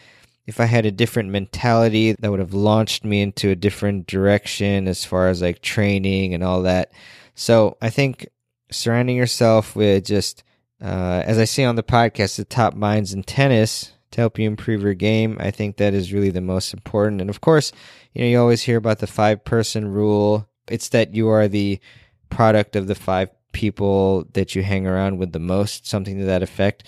if 0.47 0.61
I 0.61 0.67
had 0.67 0.85
a 0.85 0.93
different 0.93 1.31
mentality, 1.31 2.13
that 2.13 2.31
would 2.31 2.41
have 2.41 2.53
launched 2.53 3.05
me 3.05 3.23
into 3.23 3.49
a 3.49 3.57
different 3.57 4.07
direction 4.07 4.87
as 4.87 5.05
far 5.05 5.29
as 5.29 5.41
like 5.41 5.63
training 5.63 6.35
and 6.35 6.45
all 6.45 6.63
that. 6.63 6.93
So 7.35 7.77
I 7.81 7.91
think 7.91 8.29
surrounding 8.71 9.17
yourself 9.17 9.75
with 9.75 10.05
just, 10.05 10.45
uh, 10.83 11.23
as 11.25 11.39
I 11.39 11.45
say 11.45 11.65
on 11.65 11.77
the 11.77 11.83
podcast, 11.83 12.37
the 12.37 12.45
top 12.45 12.75
minds 12.75 13.15
in 13.15 13.23
tennis 13.23 13.93
to 14.11 14.21
help 14.21 14.39
you 14.39 14.47
improve 14.47 14.83
your 14.83 14.95
game. 14.95 15.39
I 15.41 15.51
think 15.51 15.77
that 15.77 15.95
is 15.95 16.13
really 16.13 16.31
the 16.31 16.41
most 16.41 16.75
important. 16.75 17.21
And 17.21 17.31
of 17.31 17.41
course, 17.41 17.73
you 18.13 18.21
know, 18.21 18.29
you 18.29 18.39
always 18.39 18.63
hear 18.63 18.77
about 18.77 18.99
the 18.99 19.07
five 19.07 19.45
person 19.45 19.89
rule. 19.89 20.49
It's 20.69 20.91
that 20.91 21.15
you 21.15 21.29
are 21.29 21.49
the 21.49 21.81
product 22.29 22.77
of 22.77 22.87
the 22.87 22.95
five 22.95 23.31
people 23.55 24.27
that 24.35 24.55
you 24.55 24.63
hang 24.63 24.87
around 24.87 25.19
with 25.19 25.33
the 25.33 25.39
most, 25.39 25.87
something 25.87 26.19
to 26.19 26.27
that 26.27 26.43
effect. 26.43 26.85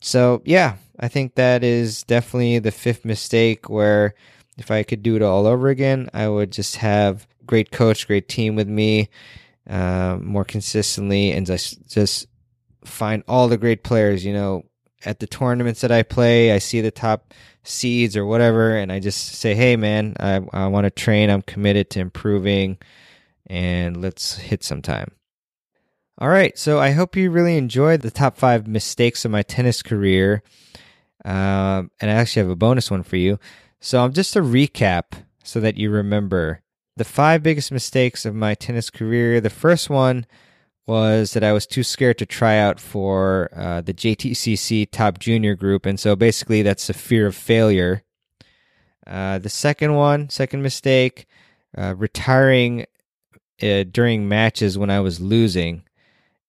So, 0.00 0.42
yeah, 0.44 0.76
I 1.00 1.08
think 1.08 1.34
that 1.34 1.64
is 1.64 2.04
definitely 2.04 2.60
the 2.60 2.70
fifth 2.70 3.04
mistake 3.04 3.68
where 3.68 4.14
if 4.56 4.70
I 4.70 4.84
could 4.84 5.02
do 5.02 5.16
it 5.16 5.22
all 5.22 5.46
over 5.46 5.68
again, 5.68 6.08
I 6.14 6.28
would 6.28 6.52
just 6.52 6.76
have 6.76 7.26
great 7.46 7.72
coach, 7.72 8.06
great 8.06 8.28
team 8.28 8.54
with 8.54 8.68
me 8.68 9.08
uh, 9.68 10.18
more 10.20 10.44
consistently 10.44 11.32
and 11.32 11.46
just 11.46 11.88
just 11.88 12.26
find 12.84 13.24
all 13.26 13.48
the 13.48 13.56
great 13.56 13.82
players, 13.82 14.24
you 14.24 14.32
know, 14.32 14.64
at 15.04 15.20
the 15.20 15.26
tournaments 15.26 15.80
that 15.80 15.92
I 15.92 16.02
play, 16.02 16.52
I 16.52 16.58
see 16.58 16.80
the 16.80 16.90
top 16.90 17.34
seeds 17.62 18.16
or 18.16 18.26
whatever, 18.26 18.76
and 18.76 18.92
I 18.92 19.00
just 19.00 19.34
say, 19.36 19.54
"Hey, 19.54 19.76
man, 19.76 20.16
I 20.20 20.40
I 20.52 20.66
want 20.68 20.84
to 20.84 20.90
train. 20.90 21.30
I'm 21.30 21.42
committed 21.42 21.90
to 21.90 22.00
improving, 22.00 22.78
and 23.46 24.00
let's 24.00 24.36
hit 24.36 24.62
some 24.62 24.82
time." 24.82 25.12
All 26.16 26.28
right, 26.28 26.56
so 26.56 26.78
I 26.78 26.92
hope 26.92 27.16
you 27.16 27.28
really 27.32 27.56
enjoyed 27.56 28.02
the 28.02 28.10
top 28.10 28.36
five 28.36 28.68
mistakes 28.68 29.24
of 29.24 29.32
my 29.32 29.42
tennis 29.42 29.82
career, 29.82 30.44
um, 31.24 31.90
and 32.00 32.08
I 32.08 32.14
actually 32.14 32.42
have 32.42 32.50
a 32.50 32.56
bonus 32.56 32.88
one 32.88 33.02
for 33.02 33.16
you. 33.16 33.40
So, 33.80 34.02
I'm 34.02 34.12
just 34.12 34.36
a 34.36 34.40
recap 34.40 35.24
so 35.42 35.58
that 35.58 35.76
you 35.76 35.90
remember 35.90 36.62
the 36.96 37.04
five 37.04 37.42
biggest 37.42 37.72
mistakes 37.72 38.24
of 38.24 38.32
my 38.32 38.54
tennis 38.54 38.90
career. 38.90 39.40
The 39.40 39.50
first 39.50 39.90
one 39.90 40.24
was 40.86 41.32
that 41.32 41.42
I 41.42 41.52
was 41.52 41.66
too 41.66 41.82
scared 41.82 42.18
to 42.18 42.26
try 42.26 42.58
out 42.58 42.78
for 42.78 43.50
uh, 43.52 43.80
the 43.80 43.92
JTCC 43.92 44.88
Top 44.92 45.18
Junior 45.18 45.56
group, 45.56 45.84
and 45.84 45.98
so 45.98 46.14
basically 46.14 46.62
that's 46.62 46.88
a 46.88 46.94
fear 46.94 47.26
of 47.26 47.34
failure. 47.34 48.04
Uh, 49.04 49.38
the 49.38 49.48
second 49.48 49.94
one, 49.96 50.30
second 50.30 50.62
mistake, 50.62 51.26
uh, 51.76 51.96
retiring 51.96 52.86
uh, 53.60 53.82
during 53.90 54.28
matches 54.28 54.78
when 54.78 54.90
I 54.90 55.00
was 55.00 55.20
losing, 55.20 55.82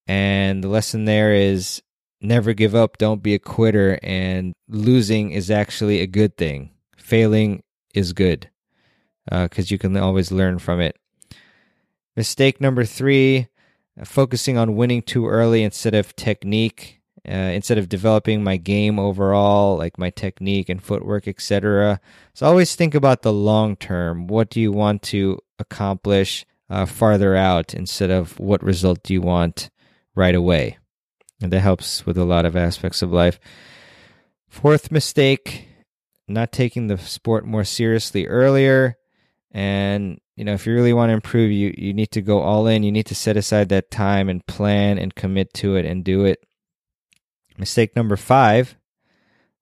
and 0.08 0.64
the 0.64 0.68
lesson 0.68 1.06
there 1.06 1.34
is 1.34 1.82
never 2.22 2.54
give 2.54 2.76
up, 2.76 2.98
don't 2.98 3.24
be 3.24 3.34
a 3.34 3.40
quitter, 3.40 4.00
and 4.04 4.54
losing 4.68 5.32
is 5.32 5.52
actually 5.52 6.02
a 6.02 6.08
good 6.08 6.38
thing. 6.38 6.72
Failing 6.98 7.64
is 7.94 8.14
good 8.14 8.50
because 9.26 9.72
uh, 9.72 9.72
you 9.72 9.78
can 9.78 9.96
always 9.98 10.32
learn 10.32 10.60
from 10.60 10.80
it. 10.80 10.98
Mistake 12.16 12.62
number 12.62 12.86
three 12.86 13.48
focusing 14.04 14.58
on 14.58 14.76
winning 14.76 15.02
too 15.02 15.28
early 15.28 15.64
instead 15.64 15.94
of 15.94 16.16
technique, 16.16 17.02
uh, 17.28 17.32
instead 17.32 17.78
of 17.78 17.90
developing 17.90 18.44
my 18.44 18.58
game 18.58 19.00
overall, 19.00 19.78
like 19.78 19.98
my 19.98 20.10
technique 20.10 20.70
and 20.70 20.84
footwork, 20.84 21.28
etc. 21.28 22.00
So 22.34 22.46
always 22.46 22.76
think 22.76 22.94
about 22.94 23.22
the 23.22 23.34
long 23.34 23.76
term. 23.76 24.28
What 24.28 24.50
do 24.50 24.60
you 24.60 24.72
want 24.72 25.02
to 25.04 25.40
accomplish 25.60 26.46
uh, 26.70 26.86
farther 26.86 27.36
out 27.36 27.74
instead 27.74 28.12
of 28.12 28.40
what 28.40 28.64
result 28.64 29.04
do 29.04 29.14
you 29.14 29.22
want 29.22 29.70
right 30.16 30.36
away? 30.36 30.78
And 31.42 31.52
that 31.52 31.60
helps 31.60 32.06
with 32.06 32.18
a 32.18 32.26
lot 32.26 32.46
of 32.46 32.56
aspects 32.56 33.02
of 33.02 33.12
life. 33.12 33.40
Fourth 34.48 34.92
mistake, 34.92 35.68
not 36.28 36.52
taking 36.52 36.88
the 36.88 36.98
sport 36.98 37.46
more 37.46 37.64
seriously 37.64 38.26
earlier. 38.26 38.98
And 39.52 40.20
you 40.36 40.44
know, 40.44 40.54
if 40.54 40.66
you 40.66 40.74
really 40.74 40.94
want 40.94 41.10
to 41.10 41.14
improve, 41.14 41.52
you 41.52 41.74
you 41.78 41.94
need 41.94 42.12
to 42.12 42.22
go 42.22 42.42
all 42.42 42.68
in. 42.68 42.84
You 42.84 42.92
need 42.92 43.06
to 43.08 43.16
set 43.16 43.38
aside 43.38 43.70
that 43.70 43.92
time 43.92 44.28
and 44.28 44.46
plan 44.46 44.98
and 44.98 45.16
commit 45.16 45.54
to 45.56 45.76
it 45.76 45.86
and 45.86 46.04
do 46.04 46.26
it. 46.26 46.40
Mistake 47.58 47.96
number 47.96 48.18
five: 48.18 48.76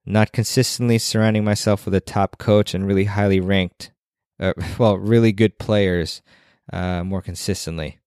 not 0.04 0.32
consistently 0.32 0.98
surrounding 0.98 1.44
myself 1.44 1.84
with 1.84 1.94
a 1.94 2.00
top 2.00 2.38
coach 2.38 2.74
and 2.74 2.86
really 2.86 3.04
highly 3.04 3.40
ranked, 3.40 3.92
uh, 4.40 4.52
well, 4.78 4.96
really 4.96 5.32
good 5.32 5.58
players 5.58 6.22
uh, 6.72 7.04
more 7.04 7.22
consistently. 7.22 7.98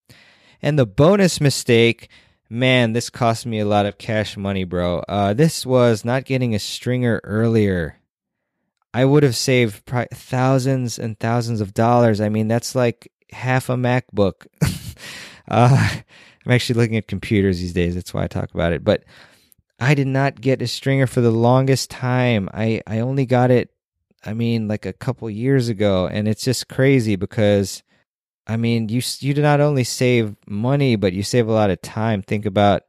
And 0.61 0.77
the 0.77 0.85
bonus 0.85 1.39
mistake, 1.39 2.09
man, 2.49 2.93
this 2.93 3.09
cost 3.09 3.45
me 3.45 3.59
a 3.59 3.65
lot 3.65 3.85
of 3.85 3.97
cash 3.97 4.37
money, 4.37 4.63
bro. 4.63 4.99
Uh, 5.07 5.33
this 5.33 5.65
was 5.65 6.05
not 6.05 6.25
getting 6.25 6.55
a 6.55 6.59
stringer 6.59 7.21
earlier. 7.23 7.99
I 8.93 9.05
would 9.05 9.23
have 9.23 9.35
saved 9.35 9.85
thousands 9.85 10.97
and 10.97 11.19
thousands 11.19 11.61
of 11.61 11.73
dollars. 11.73 12.21
I 12.21 12.29
mean, 12.29 12.47
that's 12.47 12.73
like 12.73 13.11
half 13.31 13.69
a 13.69 13.75
MacBook. 13.75 14.47
uh, 15.47 15.89
I'm 16.45 16.51
actually 16.51 16.79
looking 16.79 16.97
at 16.97 17.07
computers 17.07 17.59
these 17.59 17.73
days. 17.73 17.95
That's 17.95 18.13
why 18.13 18.23
I 18.23 18.27
talk 18.27 18.53
about 18.53 18.73
it. 18.73 18.83
But 18.83 19.03
I 19.79 19.93
did 19.93 20.07
not 20.07 20.41
get 20.41 20.61
a 20.61 20.67
stringer 20.67 21.05
for 21.05 21.21
the 21.21 21.31
longest 21.31 21.91
time. 21.91 22.49
I, 22.53 22.81
I 22.87 22.99
only 22.99 23.25
got 23.25 23.51
it, 23.51 23.69
I 24.25 24.33
mean, 24.33 24.67
like 24.67 24.85
a 24.85 24.93
couple 24.93 25.29
years 25.29 25.69
ago. 25.69 26.07
And 26.07 26.27
it's 26.27 26.43
just 26.43 26.67
crazy 26.67 27.15
because, 27.15 27.83
I 28.47 28.57
mean, 28.57 28.89
you, 28.89 29.01
you 29.19 29.33
do 29.33 29.41
not 29.41 29.59
only 29.59 29.83
save 29.83 30.35
money, 30.47 30.95
but 30.95 31.13
you 31.13 31.23
save 31.23 31.47
a 31.47 31.51
lot 31.51 31.69
of 31.69 31.81
time. 31.81 32.21
Think 32.21 32.45
about 32.45 32.83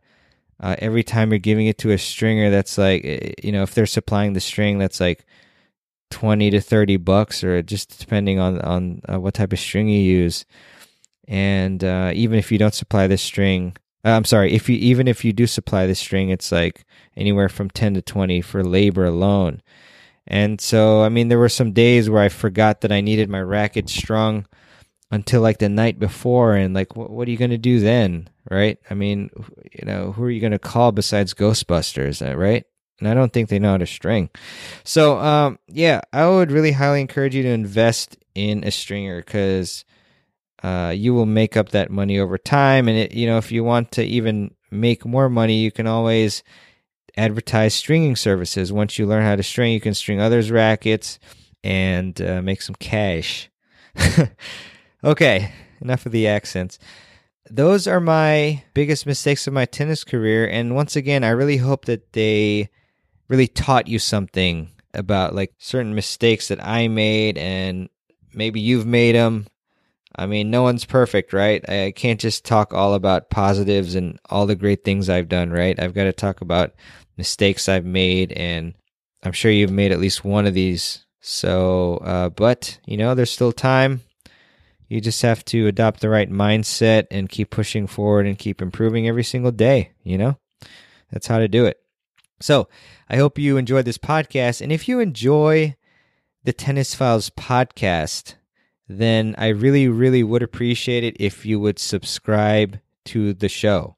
uh, 0.60 0.76
every 0.78 1.02
time 1.02 1.30
you're 1.30 1.38
giving 1.38 1.66
it 1.66 1.78
to 1.78 1.90
a 1.90 1.98
stringer 1.98 2.50
that's 2.50 2.78
like, 2.78 3.04
eh, 3.04 3.32
you 3.42 3.52
know, 3.52 3.62
if 3.62 3.74
they're 3.74 3.86
supplying 3.86 4.32
the 4.32 4.40
string, 4.40 4.78
that's 4.78 5.00
like 5.00 5.26
20 6.10 6.50
to 6.50 6.60
30 6.60 6.96
bucks 6.98 7.42
or 7.42 7.60
just 7.62 7.98
depending 7.98 8.38
on 8.38 8.60
on 8.60 9.00
uh, 9.12 9.20
what 9.20 9.34
type 9.34 9.52
of 9.52 9.58
string 9.58 9.88
you 9.88 10.00
use. 10.00 10.46
And 11.26 11.82
uh, 11.84 12.12
even 12.14 12.38
if 12.38 12.50
you 12.50 12.58
don't 12.58 12.74
supply 12.74 13.06
this 13.06 13.20
string 13.20 13.76
uh, 14.04 14.10
i'm 14.10 14.24
sorry 14.24 14.52
if 14.52 14.68
you 14.68 14.76
even 14.76 15.08
if 15.08 15.24
you 15.24 15.32
do 15.32 15.46
supply 15.46 15.86
the 15.86 15.94
string 15.94 16.30
it's 16.30 16.52
like 16.52 16.84
anywhere 17.16 17.48
from 17.48 17.68
10 17.68 17.94
to 17.94 18.02
20 18.02 18.40
for 18.40 18.62
labor 18.62 19.04
alone. 19.04 19.62
And 20.26 20.60
so 20.60 21.02
i 21.02 21.08
mean 21.08 21.28
there 21.28 21.38
were 21.38 21.48
some 21.48 21.72
days 21.72 22.08
where 22.08 22.22
i 22.22 22.28
forgot 22.28 22.80
that 22.82 22.92
i 22.92 23.00
needed 23.00 23.28
my 23.28 23.40
racket 23.40 23.88
strung 23.88 24.46
until 25.10 25.40
like 25.40 25.58
the 25.58 25.68
night 25.68 25.98
before 25.98 26.54
and 26.54 26.74
like 26.74 26.96
what, 26.96 27.10
what 27.10 27.26
are 27.26 27.30
you 27.30 27.36
going 27.36 27.50
to 27.50 27.58
do 27.58 27.80
then 27.80 28.28
right 28.50 28.78
i 28.90 28.94
mean 28.94 29.30
you 29.72 29.84
know 29.84 30.12
who 30.12 30.22
are 30.22 30.30
you 30.30 30.40
going 30.40 30.52
to 30.52 30.58
call 30.58 30.92
besides 30.92 31.34
ghostbusters 31.34 32.26
uh, 32.26 32.36
right 32.36 32.64
and 32.98 33.08
I 33.08 33.14
don't 33.14 33.32
think 33.32 33.48
they 33.48 33.58
know 33.58 33.72
how 33.72 33.76
to 33.78 33.86
string. 33.86 34.28
So, 34.84 35.18
um, 35.18 35.58
yeah, 35.68 36.00
I 36.12 36.26
would 36.28 36.50
really 36.50 36.72
highly 36.72 37.00
encourage 37.00 37.34
you 37.34 37.42
to 37.44 37.48
invest 37.48 38.16
in 38.34 38.64
a 38.64 38.70
stringer 38.70 39.18
because 39.18 39.84
uh, 40.62 40.92
you 40.94 41.14
will 41.14 41.26
make 41.26 41.56
up 41.56 41.70
that 41.70 41.90
money 41.90 42.18
over 42.18 42.38
time. 42.38 42.88
And 42.88 42.98
it, 42.98 43.12
you 43.12 43.26
know, 43.26 43.38
if 43.38 43.52
you 43.52 43.62
want 43.62 43.92
to 43.92 44.02
even 44.02 44.52
make 44.70 45.04
more 45.04 45.28
money, 45.28 45.60
you 45.60 45.70
can 45.70 45.86
always 45.86 46.42
advertise 47.16 47.74
stringing 47.74 48.16
services. 48.16 48.72
Once 48.72 48.98
you 48.98 49.06
learn 49.06 49.24
how 49.24 49.36
to 49.36 49.42
string, 49.42 49.72
you 49.72 49.80
can 49.80 49.94
string 49.94 50.20
others' 50.20 50.50
rackets 50.50 51.18
and 51.62 52.20
uh, 52.20 52.42
make 52.42 52.62
some 52.62 52.74
cash. 52.74 53.48
okay, 55.02 55.52
enough 55.80 56.06
of 56.06 56.12
the 56.12 56.26
accents. 56.26 56.78
Those 57.50 57.86
are 57.86 58.00
my 58.00 58.62
biggest 58.74 59.06
mistakes 59.06 59.46
of 59.46 59.54
my 59.54 59.64
tennis 59.64 60.04
career. 60.04 60.46
And 60.46 60.74
once 60.74 60.96
again, 60.96 61.24
I 61.24 61.30
really 61.30 61.56
hope 61.56 61.86
that 61.86 62.12
they 62.12 62.68
really 63.28 63.46
taught 63.46 63.88
you 63.88 63.98
something 63.98 64.70
about 64.92 65.34
like 65.34 65.54
certain 65.58 65.94
mistakes 65.94 66.48
that 66.48 66.64
I 66.64 66.88
made 66.88 67.38
and 67.38 67.88
maybe 68.34 68.60
you've 68.60 68.86
made 68.86 69.14
them. 69.14 69.46
I 70.16 70.26
mean, 70.26 70.50
no 70.50 70.62
one's 70.62 70.84
perfect, 70.84 71.32
right? 71.32 71.66
I 71.68 71.92
can't 71.94 72.18
just 72.18 72.44
talk 72.44 72.74
all 72.74 72.94
about 72.94 73.30
positives 73.30 73.94
and 73.94 74.18
all 74.28 74.46
the 74.46 74.56
great 74.56 74.84
things 74.84 75.08
I've 75.08 75.28
done, 75.28 75.50
right? 75.50 75.78
I've 75.78 75.94
got 75.94 76.04
to 76.04 76.12
talk 76.12 76.40
about 76.40 76.72
mistakes 77.16 77.68
I've 77.68 77.84
made, 77.84 78.32
and 78.32 78.74
I'm 79.22 79.32
sure 79.32 79.50
you've 79.50 79.70
made 79.70 79.92
at 79.92 80.00
least 80.00 80.24
one 80.24 80.46
of 80.46 80.54
these. 80.54 81.04
So, 81.20 81.98
uh, 81.98 82.30
but, 82.30 82.80
you 82.84 82.96
know, 82.96 83.14
there's 83.14 83.30
still 83.30 83.52
time. 83.52 84.00
You 84.88 85.00
just 85.00 85.20
have 85.22 85.44
to 85.46 85.66
adopt 85.66 86.00
the 86.00 86.08
right 86.08 86.30
mindset 86.30 87.06
and 87.10 87.28
keep 87.28 87.50
pushing 87.50 87.86
forward 87.86 88.26
and 88.26 88.38
keep 88.38 88.62
improving 88.62 89.06
every 89.06 89.24
single 89.24 89.52
day, 89.52 89.92
you 90.02 90.16
know? 90.16 90.38
That's 91.10 91.26
how 91.26 91.38
to 91.38 91.48
do 91.48 91.66
it. 91.66 91.78
So, 92.40 92.68
I 93.08 93.16
hope 93.16 93.38
you 93.38 93.56
enjoyed 93.56 93.84
this 93.84 93.98
podcast. 93.98 94.60
And 94.60 94.72
if 94.72 94.88
you 94.88 95.00
enjoy 95.00 95.76
the 96.44 96.52
Tennis 96.52 96.94
Files 96.94 97.30
podcast, 97.30 98.34
then 98.88 99.34
I 99.36 99.48
really, 99.48 99.88
really 99.88 100.22
would 100.22 100.42
appreciate 100.42 101.04
it 101.04 101.16
if 101.20 101.44
you 101.44 101.60
would 101.60 101.78
subscribe 101.78 102.78
to 103.06 103.34
the 103.34 103.48
show. 103.48 103.96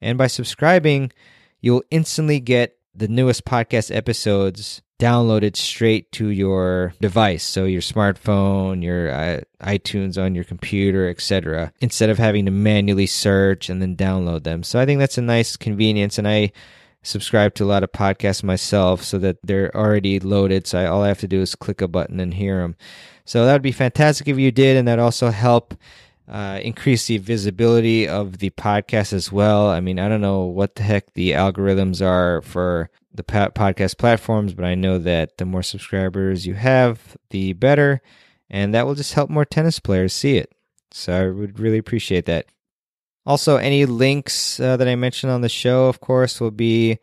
And 0.00 0.18
by 0.18 0.26
subscribing, 0.26 1.12
you'll 1.60 1.84
instantly 1.90 2.40
get 2.40 2.76
the 2.94 3.08
newest 3.08 3.44
podcast 3.44 3.94
episodes 3.94 4.82
downloaded 4.98 5.56
straight 5.56 6.10
to 6.12 6.28
your 6.28 6.94
device 7.00 7.42
so 7.42 7.64
your 7.64 7.80
smartphone 7.80 8.82
your 8.82 9.10
uh, 9.10 9.40
itunes 9.62 10.22
on 10.22 10.34
your 10.34 10.44
computer 10.44 11.08
etc 11.08 11.72
instead 11.80 12.10
of 12.10 12.18
having 12.18 12.44
to 12.44 12.50
manually 12.50 13.06
search 13.06 13.68
and 13.68 13.82
then 13.82 13.96
download 13.96 14.44
them 14.44 14.62
so 14.62 14.78
i 14.78 14.86
think 14.86 15.00
that's 15.00 15.18
a 15.18 15.22
nice 15.22 15.56
convenience 15.56 16.16
and 16.16 16.28
i 16.28 16.50
subscribe 17.04 17.54
to 17.54 17.64
a 17.64 17.66
lot 17.66 17.84
of 17.84 17.92
podcasts 17.92 18.42
myself 18.42 19.02
so 19.02 19.18
that 19.18 19.36
they're 19.42 19.74
already 19.76 20.18
loaded. 20.18 20.66
So 20.66 20.80
I, 20.80 20.86
all 20.86 21.02
I 21.02 21.08
have 21.08 21.20
to 21.20 21.28
do 21.28 21.40
is 21.40 21.54
click 21.54 21.80
a 21.80 21.86
button 21.86 22.18
and 22.18 22.34
hear 22.34 22.60
them. 22.60 22.76
So 23.24 23.44
that 23.44 23.52
would 23.52 23.62
be 23.62 23.72
fantastic 23.72 24.26
if 24.28 24.38
you 24.38 24.50
did, 24.50 24.76
and 24.76 24.88
that 24.88 24.98
also 24.98 25.30
help 25.30 25.74
uh, 26.28 26.58
increase 26.62 27.06
the 27.06 27.18
visibility 27.18 28.08
of 28.08 28.38
the 28.38 28.50
podcast 28.50 29.12
as 29.12 29.30
well. 29.30 29.68
I 29.68 29.80
mean, 29.80 29.98
I 29.98 30.08
don't 30.08 30.20
know 30.20 30.44
what 30.44 30.76
the 30.76 30.82
heck 30.82 31.12
the 31.12 31.32
algorithms 31.32 32.04
are 32.04 32.40
for 32.42 32.90
the 33.12 33.22
podcast 33.22 33.98
platforms, 33.98 34.54
but 34.54 34.64
I 34.64 34.74
know 34.74 34.98
that 34.98 35.36
the 35.38 35.44
more 35.44 35.62
subscribers 35.62 36.46
you 36.46 36.54
have, 36.54 37.16
the 37.30 37.52
better, 37.52 38.00
and 38.50 38.74
that 38.74 38.86
will 38.86 38.94
just 38.94 39.14
help 39.14 39.30
more 39.30 39.44
tennis 39.44 39.78
players 39.78 40.12
see 40.12 40.36
it. 40.36 40.52
So 40.90 41.12
I 41.12 41.30
would 41.30 41.58
really 41.58 41.78
appreciate 41.78 42.26
that. 42.26 42.46
Also, 43.26 43.56
any 43.56 43.86
links 43.86 44.60
uh, 44.60 44.76
that 44.76 44.88
I 44.88 44.96
mentioned 44.96 45.32
on 45.32 45.40
the 45.40 45.48
show, 45.48 45.86
of 45.86 46.00
course, 46.00 46.40
will 46.40 46.50
be 46.50 46.98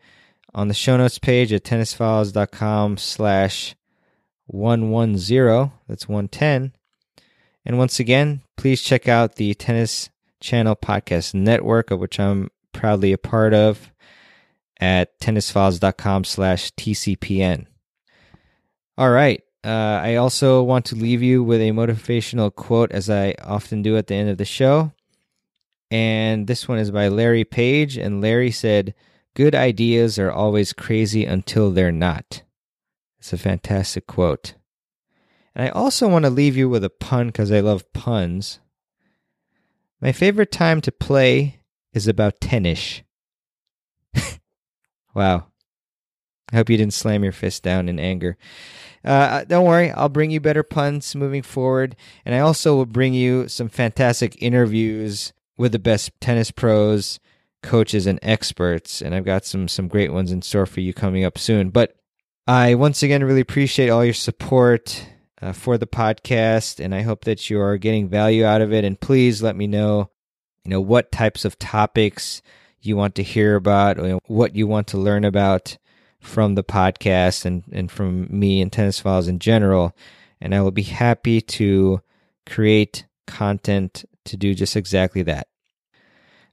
on 0.54 0.68
the 0.68 0.74
show 0.74 0.96
notes 0.96 1.18
page 1.18 1.52
at 1.52 1.64
tennisfiles.com 1.64 2.96
slash 2.96 3.74
110. 4.46 5.72
That's 5.88 6.08
110. 6.08 6.72
And 7.64 7.78
once 7.78 7.98
again, 7.98 8.42
please 8.62 8.80
check 8.80 9.08
out 9.08 9.34
the 9.34 9.52
Tennis 9.54 10.08
Channel 10.38 10.76
Podcast 10.76 11.34
Network, 11.34 11.90
of 11.90 11.98
which 11.98 12.20
I'm 12.20 12.48
proudly 12.72 13.12
a 13.12 13.18
part 13.18 13.52
of, 13.52 13.90
at 14.80 15.18
tennisfiles.com 15.18 16.22
slash 16.22 16.70
TCPN. 16.74 17.66
All 18.96 19.10
right. 19.10 19.42
Uh, 19.64 19.98
I 20.04 20.14
also 20.14 20.62
want 20.62 20.84
to 20.86 20.94
leave 20.94 21.24
you 21.24 21.42
with 21.42 21.60
a 21.60 21.72
motivational 21.72 22.54
quote, 22.54 22.92
as 22.92 23.10
I 23.10 23.34
often 23.42 23.82
do 23.82 23.96
at 23.96 24.06
the 24.06 24.14
end 24.14 24.30
of 24.30 24.38
the 24.38 24.44
show. 24.44 24.92
And 25.90 26.46
this 26.46 26.68
one 26.68 26.78
is 26.78 26.92
by 26.92 27.08
Larry 27.08 27.44
Page. 27.44 27.96
And 27.96 28.20
Larry 28.20 28.52
said, 28.52 28.94
Good 29.34 29.56
ideas 29.56 30.20
are 30.20 30.30
always 30.30 30.72
crazy 30.72 31.24
until 31.24 31.72
they're 31.72 31.90
not. 31.90 32.44
It's 33.18 33.32
a 33.32 33.38
fantastic 33.38 34.06
quote. 34.06 34.54
And 35.54 35.66
I 35.66 35.70
also 35.70 36.08
want 36.08 36.24
to 36.24 36.30
leave 36.30 36.56
you 36.56 36.68
with 36.68 36.84
a 36.84 36.90
pun 36.90 37.28
because 37.28 37.52
I 37.52 37.60
love 37.60 37.92
puns. 37.92 38.60
My 40.00 40.12
favorite 40.12 40.50
time 40.50 40.80
to 40.82 40.92
play 40.92 41.60
is 41.92 42.08
about 42.08 42.40
10 42.40 42.66
ish. 42.66 43.04
wow. 45.14 45.46
I 46.52 46.56
hope 46.56 46.70
you 46.70 46.76
didn't 46.76 46.94
slam 46.94 47.22
your 47.22 47.32
fist 47.32 47.62
down 47.62 47.88
in 47.88 47.98
anger. 47.98 48.36
Uh, 49.04 49.44
don't 49.44 49.66
worry, 49.66 49.90
I'll 49.90 50.08
bring 50.08 50.30
you 50.30 50.40
better 50.40 50.62
puns 50.62 51.14
moving 51.14 51.42
forward. 51.42 51.96
And 52.24 52.34
I 52.34 52.40
also 52.40 52.76
will 52.76 52.86
bring 52.86 53.14
you 53.14 53.48
some 53.48 53.68
fantastic 53.68 54.40
interviews 54.40 55.32
with 55.56 55.72
the 55.72 55.78
best 55.78 56.12
tennis 56.20 56.50
pros, 56.50 57.20
coaches, 57.62 58.06
and 58.06 58.18
experts. 58.22 59.00
And 59.00 59.14
I've 59.14 59.24
got 59.24 59.44
some 59.44 59.66
some 59.66 59.88
great 59.88 60.12
ones 60.12 60.30
in 60.30 60.42
store 60.42 60.66
for 60.66 60.80
you 60.80 60.92
coming 60.92 61.24
up 61.24 61.38
soon. 61.38 61.70
But 61.70 61.96
I 62.46 62.74
once 62.74 63.02
again 63.02 63.24
really 63.24 63.40
appreciate 63.40 63.88
all 63.88 64.04
your 64.04 64.14
support 64.14 65.06
uh, 65.42 65.52
for 65.52 65.76
the 65.76 65.86
podcast, 65.86 66.82
and 66.82 66.94
I 66.94 67.02
hope 67.02 67.24
that 67.24 67.50
you 67.50 67.60
are 67.60 67.76
getting 67.76 68.08
value 68.08 68.44
out 68.44 68.60
of 68.60 68.72
it. 68.72 68.84
And 68.84 68.98
please 68.98 69.42
let 69.42 69.56
me 69.56 69.66
know, 69.66 70.08
you 70.64 70.70
know, 70.70 70.80
what 70.80 71.10
types 71.10 71.44
of 71.44 71.58
topics 71.58 72.40
you 72.80 72.96
want 72.96 73.16
to 73.16 73.22
hear 73.22 73.56
about, 73.56 73.98
or 73.98 74.20
what 74.26 74.54
you 74.54 74.66
want 74.66 74.86
to 74.88 74.98
learn 74.98 75.24
about 75.24 75.76
from 76.20 76.54
the 76.54 76.64
podcast 76.64 77.44
and, 77.44 77.64
and 77.72 77.90
from 77.90 78.28
me 78.30 78.60
and 78.60 78.72
Tennis 78.72 79.00
Files 79.00 79.26
in 79.26 79.40
general. 79.40 79.94
And 80.40 80.54
I 80.54 80.60
will 80.60 80.70
be 80.70 80.82
happy 80.82 81.40
to 81.40 82.00
create 82.46 83.06
content 83.26 84.04
to 84.24 84.36
do 84.36 84.54
just 84.54 84.76
exactly 84.76 85.22
that. 85.22 85.48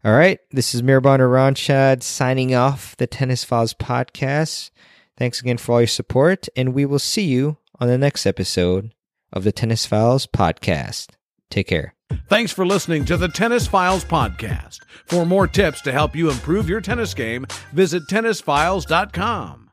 All 0.04 0.14
right, 0.14 0.40
this 0.52 0.74
is 0.74 0.82
Mirban 0.82 1.20
Ranchad 1.20 2.04
signing 2.04 2.56
off 2.56 2.96
the 2.98 3.06
Tennis 3.06 3.44
Files 3.44 3.74
podcast. 3.74 4.72
Thanks 5.18 5.42
again 5.42 5.58
for 5.58 5.74
all 5.74 5.82
your 5.82 5.88
support, 5.88 6.48
and 6.56 6.74
we 6.74 6.86
will 6.86 7.00
see 7.00 7.26
you 7.26 7.58
on 7.80 7.88
the 7.88 7.98
next 7.98 8.26
episode 8.26 8.94
of 9.32 9.44
the 9.44 9.52
Tennis 9.52 9.86
Files 9.86 10.28
podcast. 10.28 11.10
Take 11.50 11.68
care. 11.68 11.96
Thanks 12.28 12.52
for 12.52 12.66
listening 12.66 13.06
to 13.06 13.18
the 13.18 13.28
Tennis 13.28 13.68
Files 13.68 14.04
podcast. 14.04 14.80
For 15.06 15.26
more 15.26 15.48
tips 15.48 15.82
to 15.82 15.92
help 15.92 16.16
you 16.16 16.30
improve 16.30 16.68
your 16.68 16.82
tennis 16.82 17.14
game, 17.14 17.46
visit 17.72 18.04
tennisfiles.com. 18.08 19.69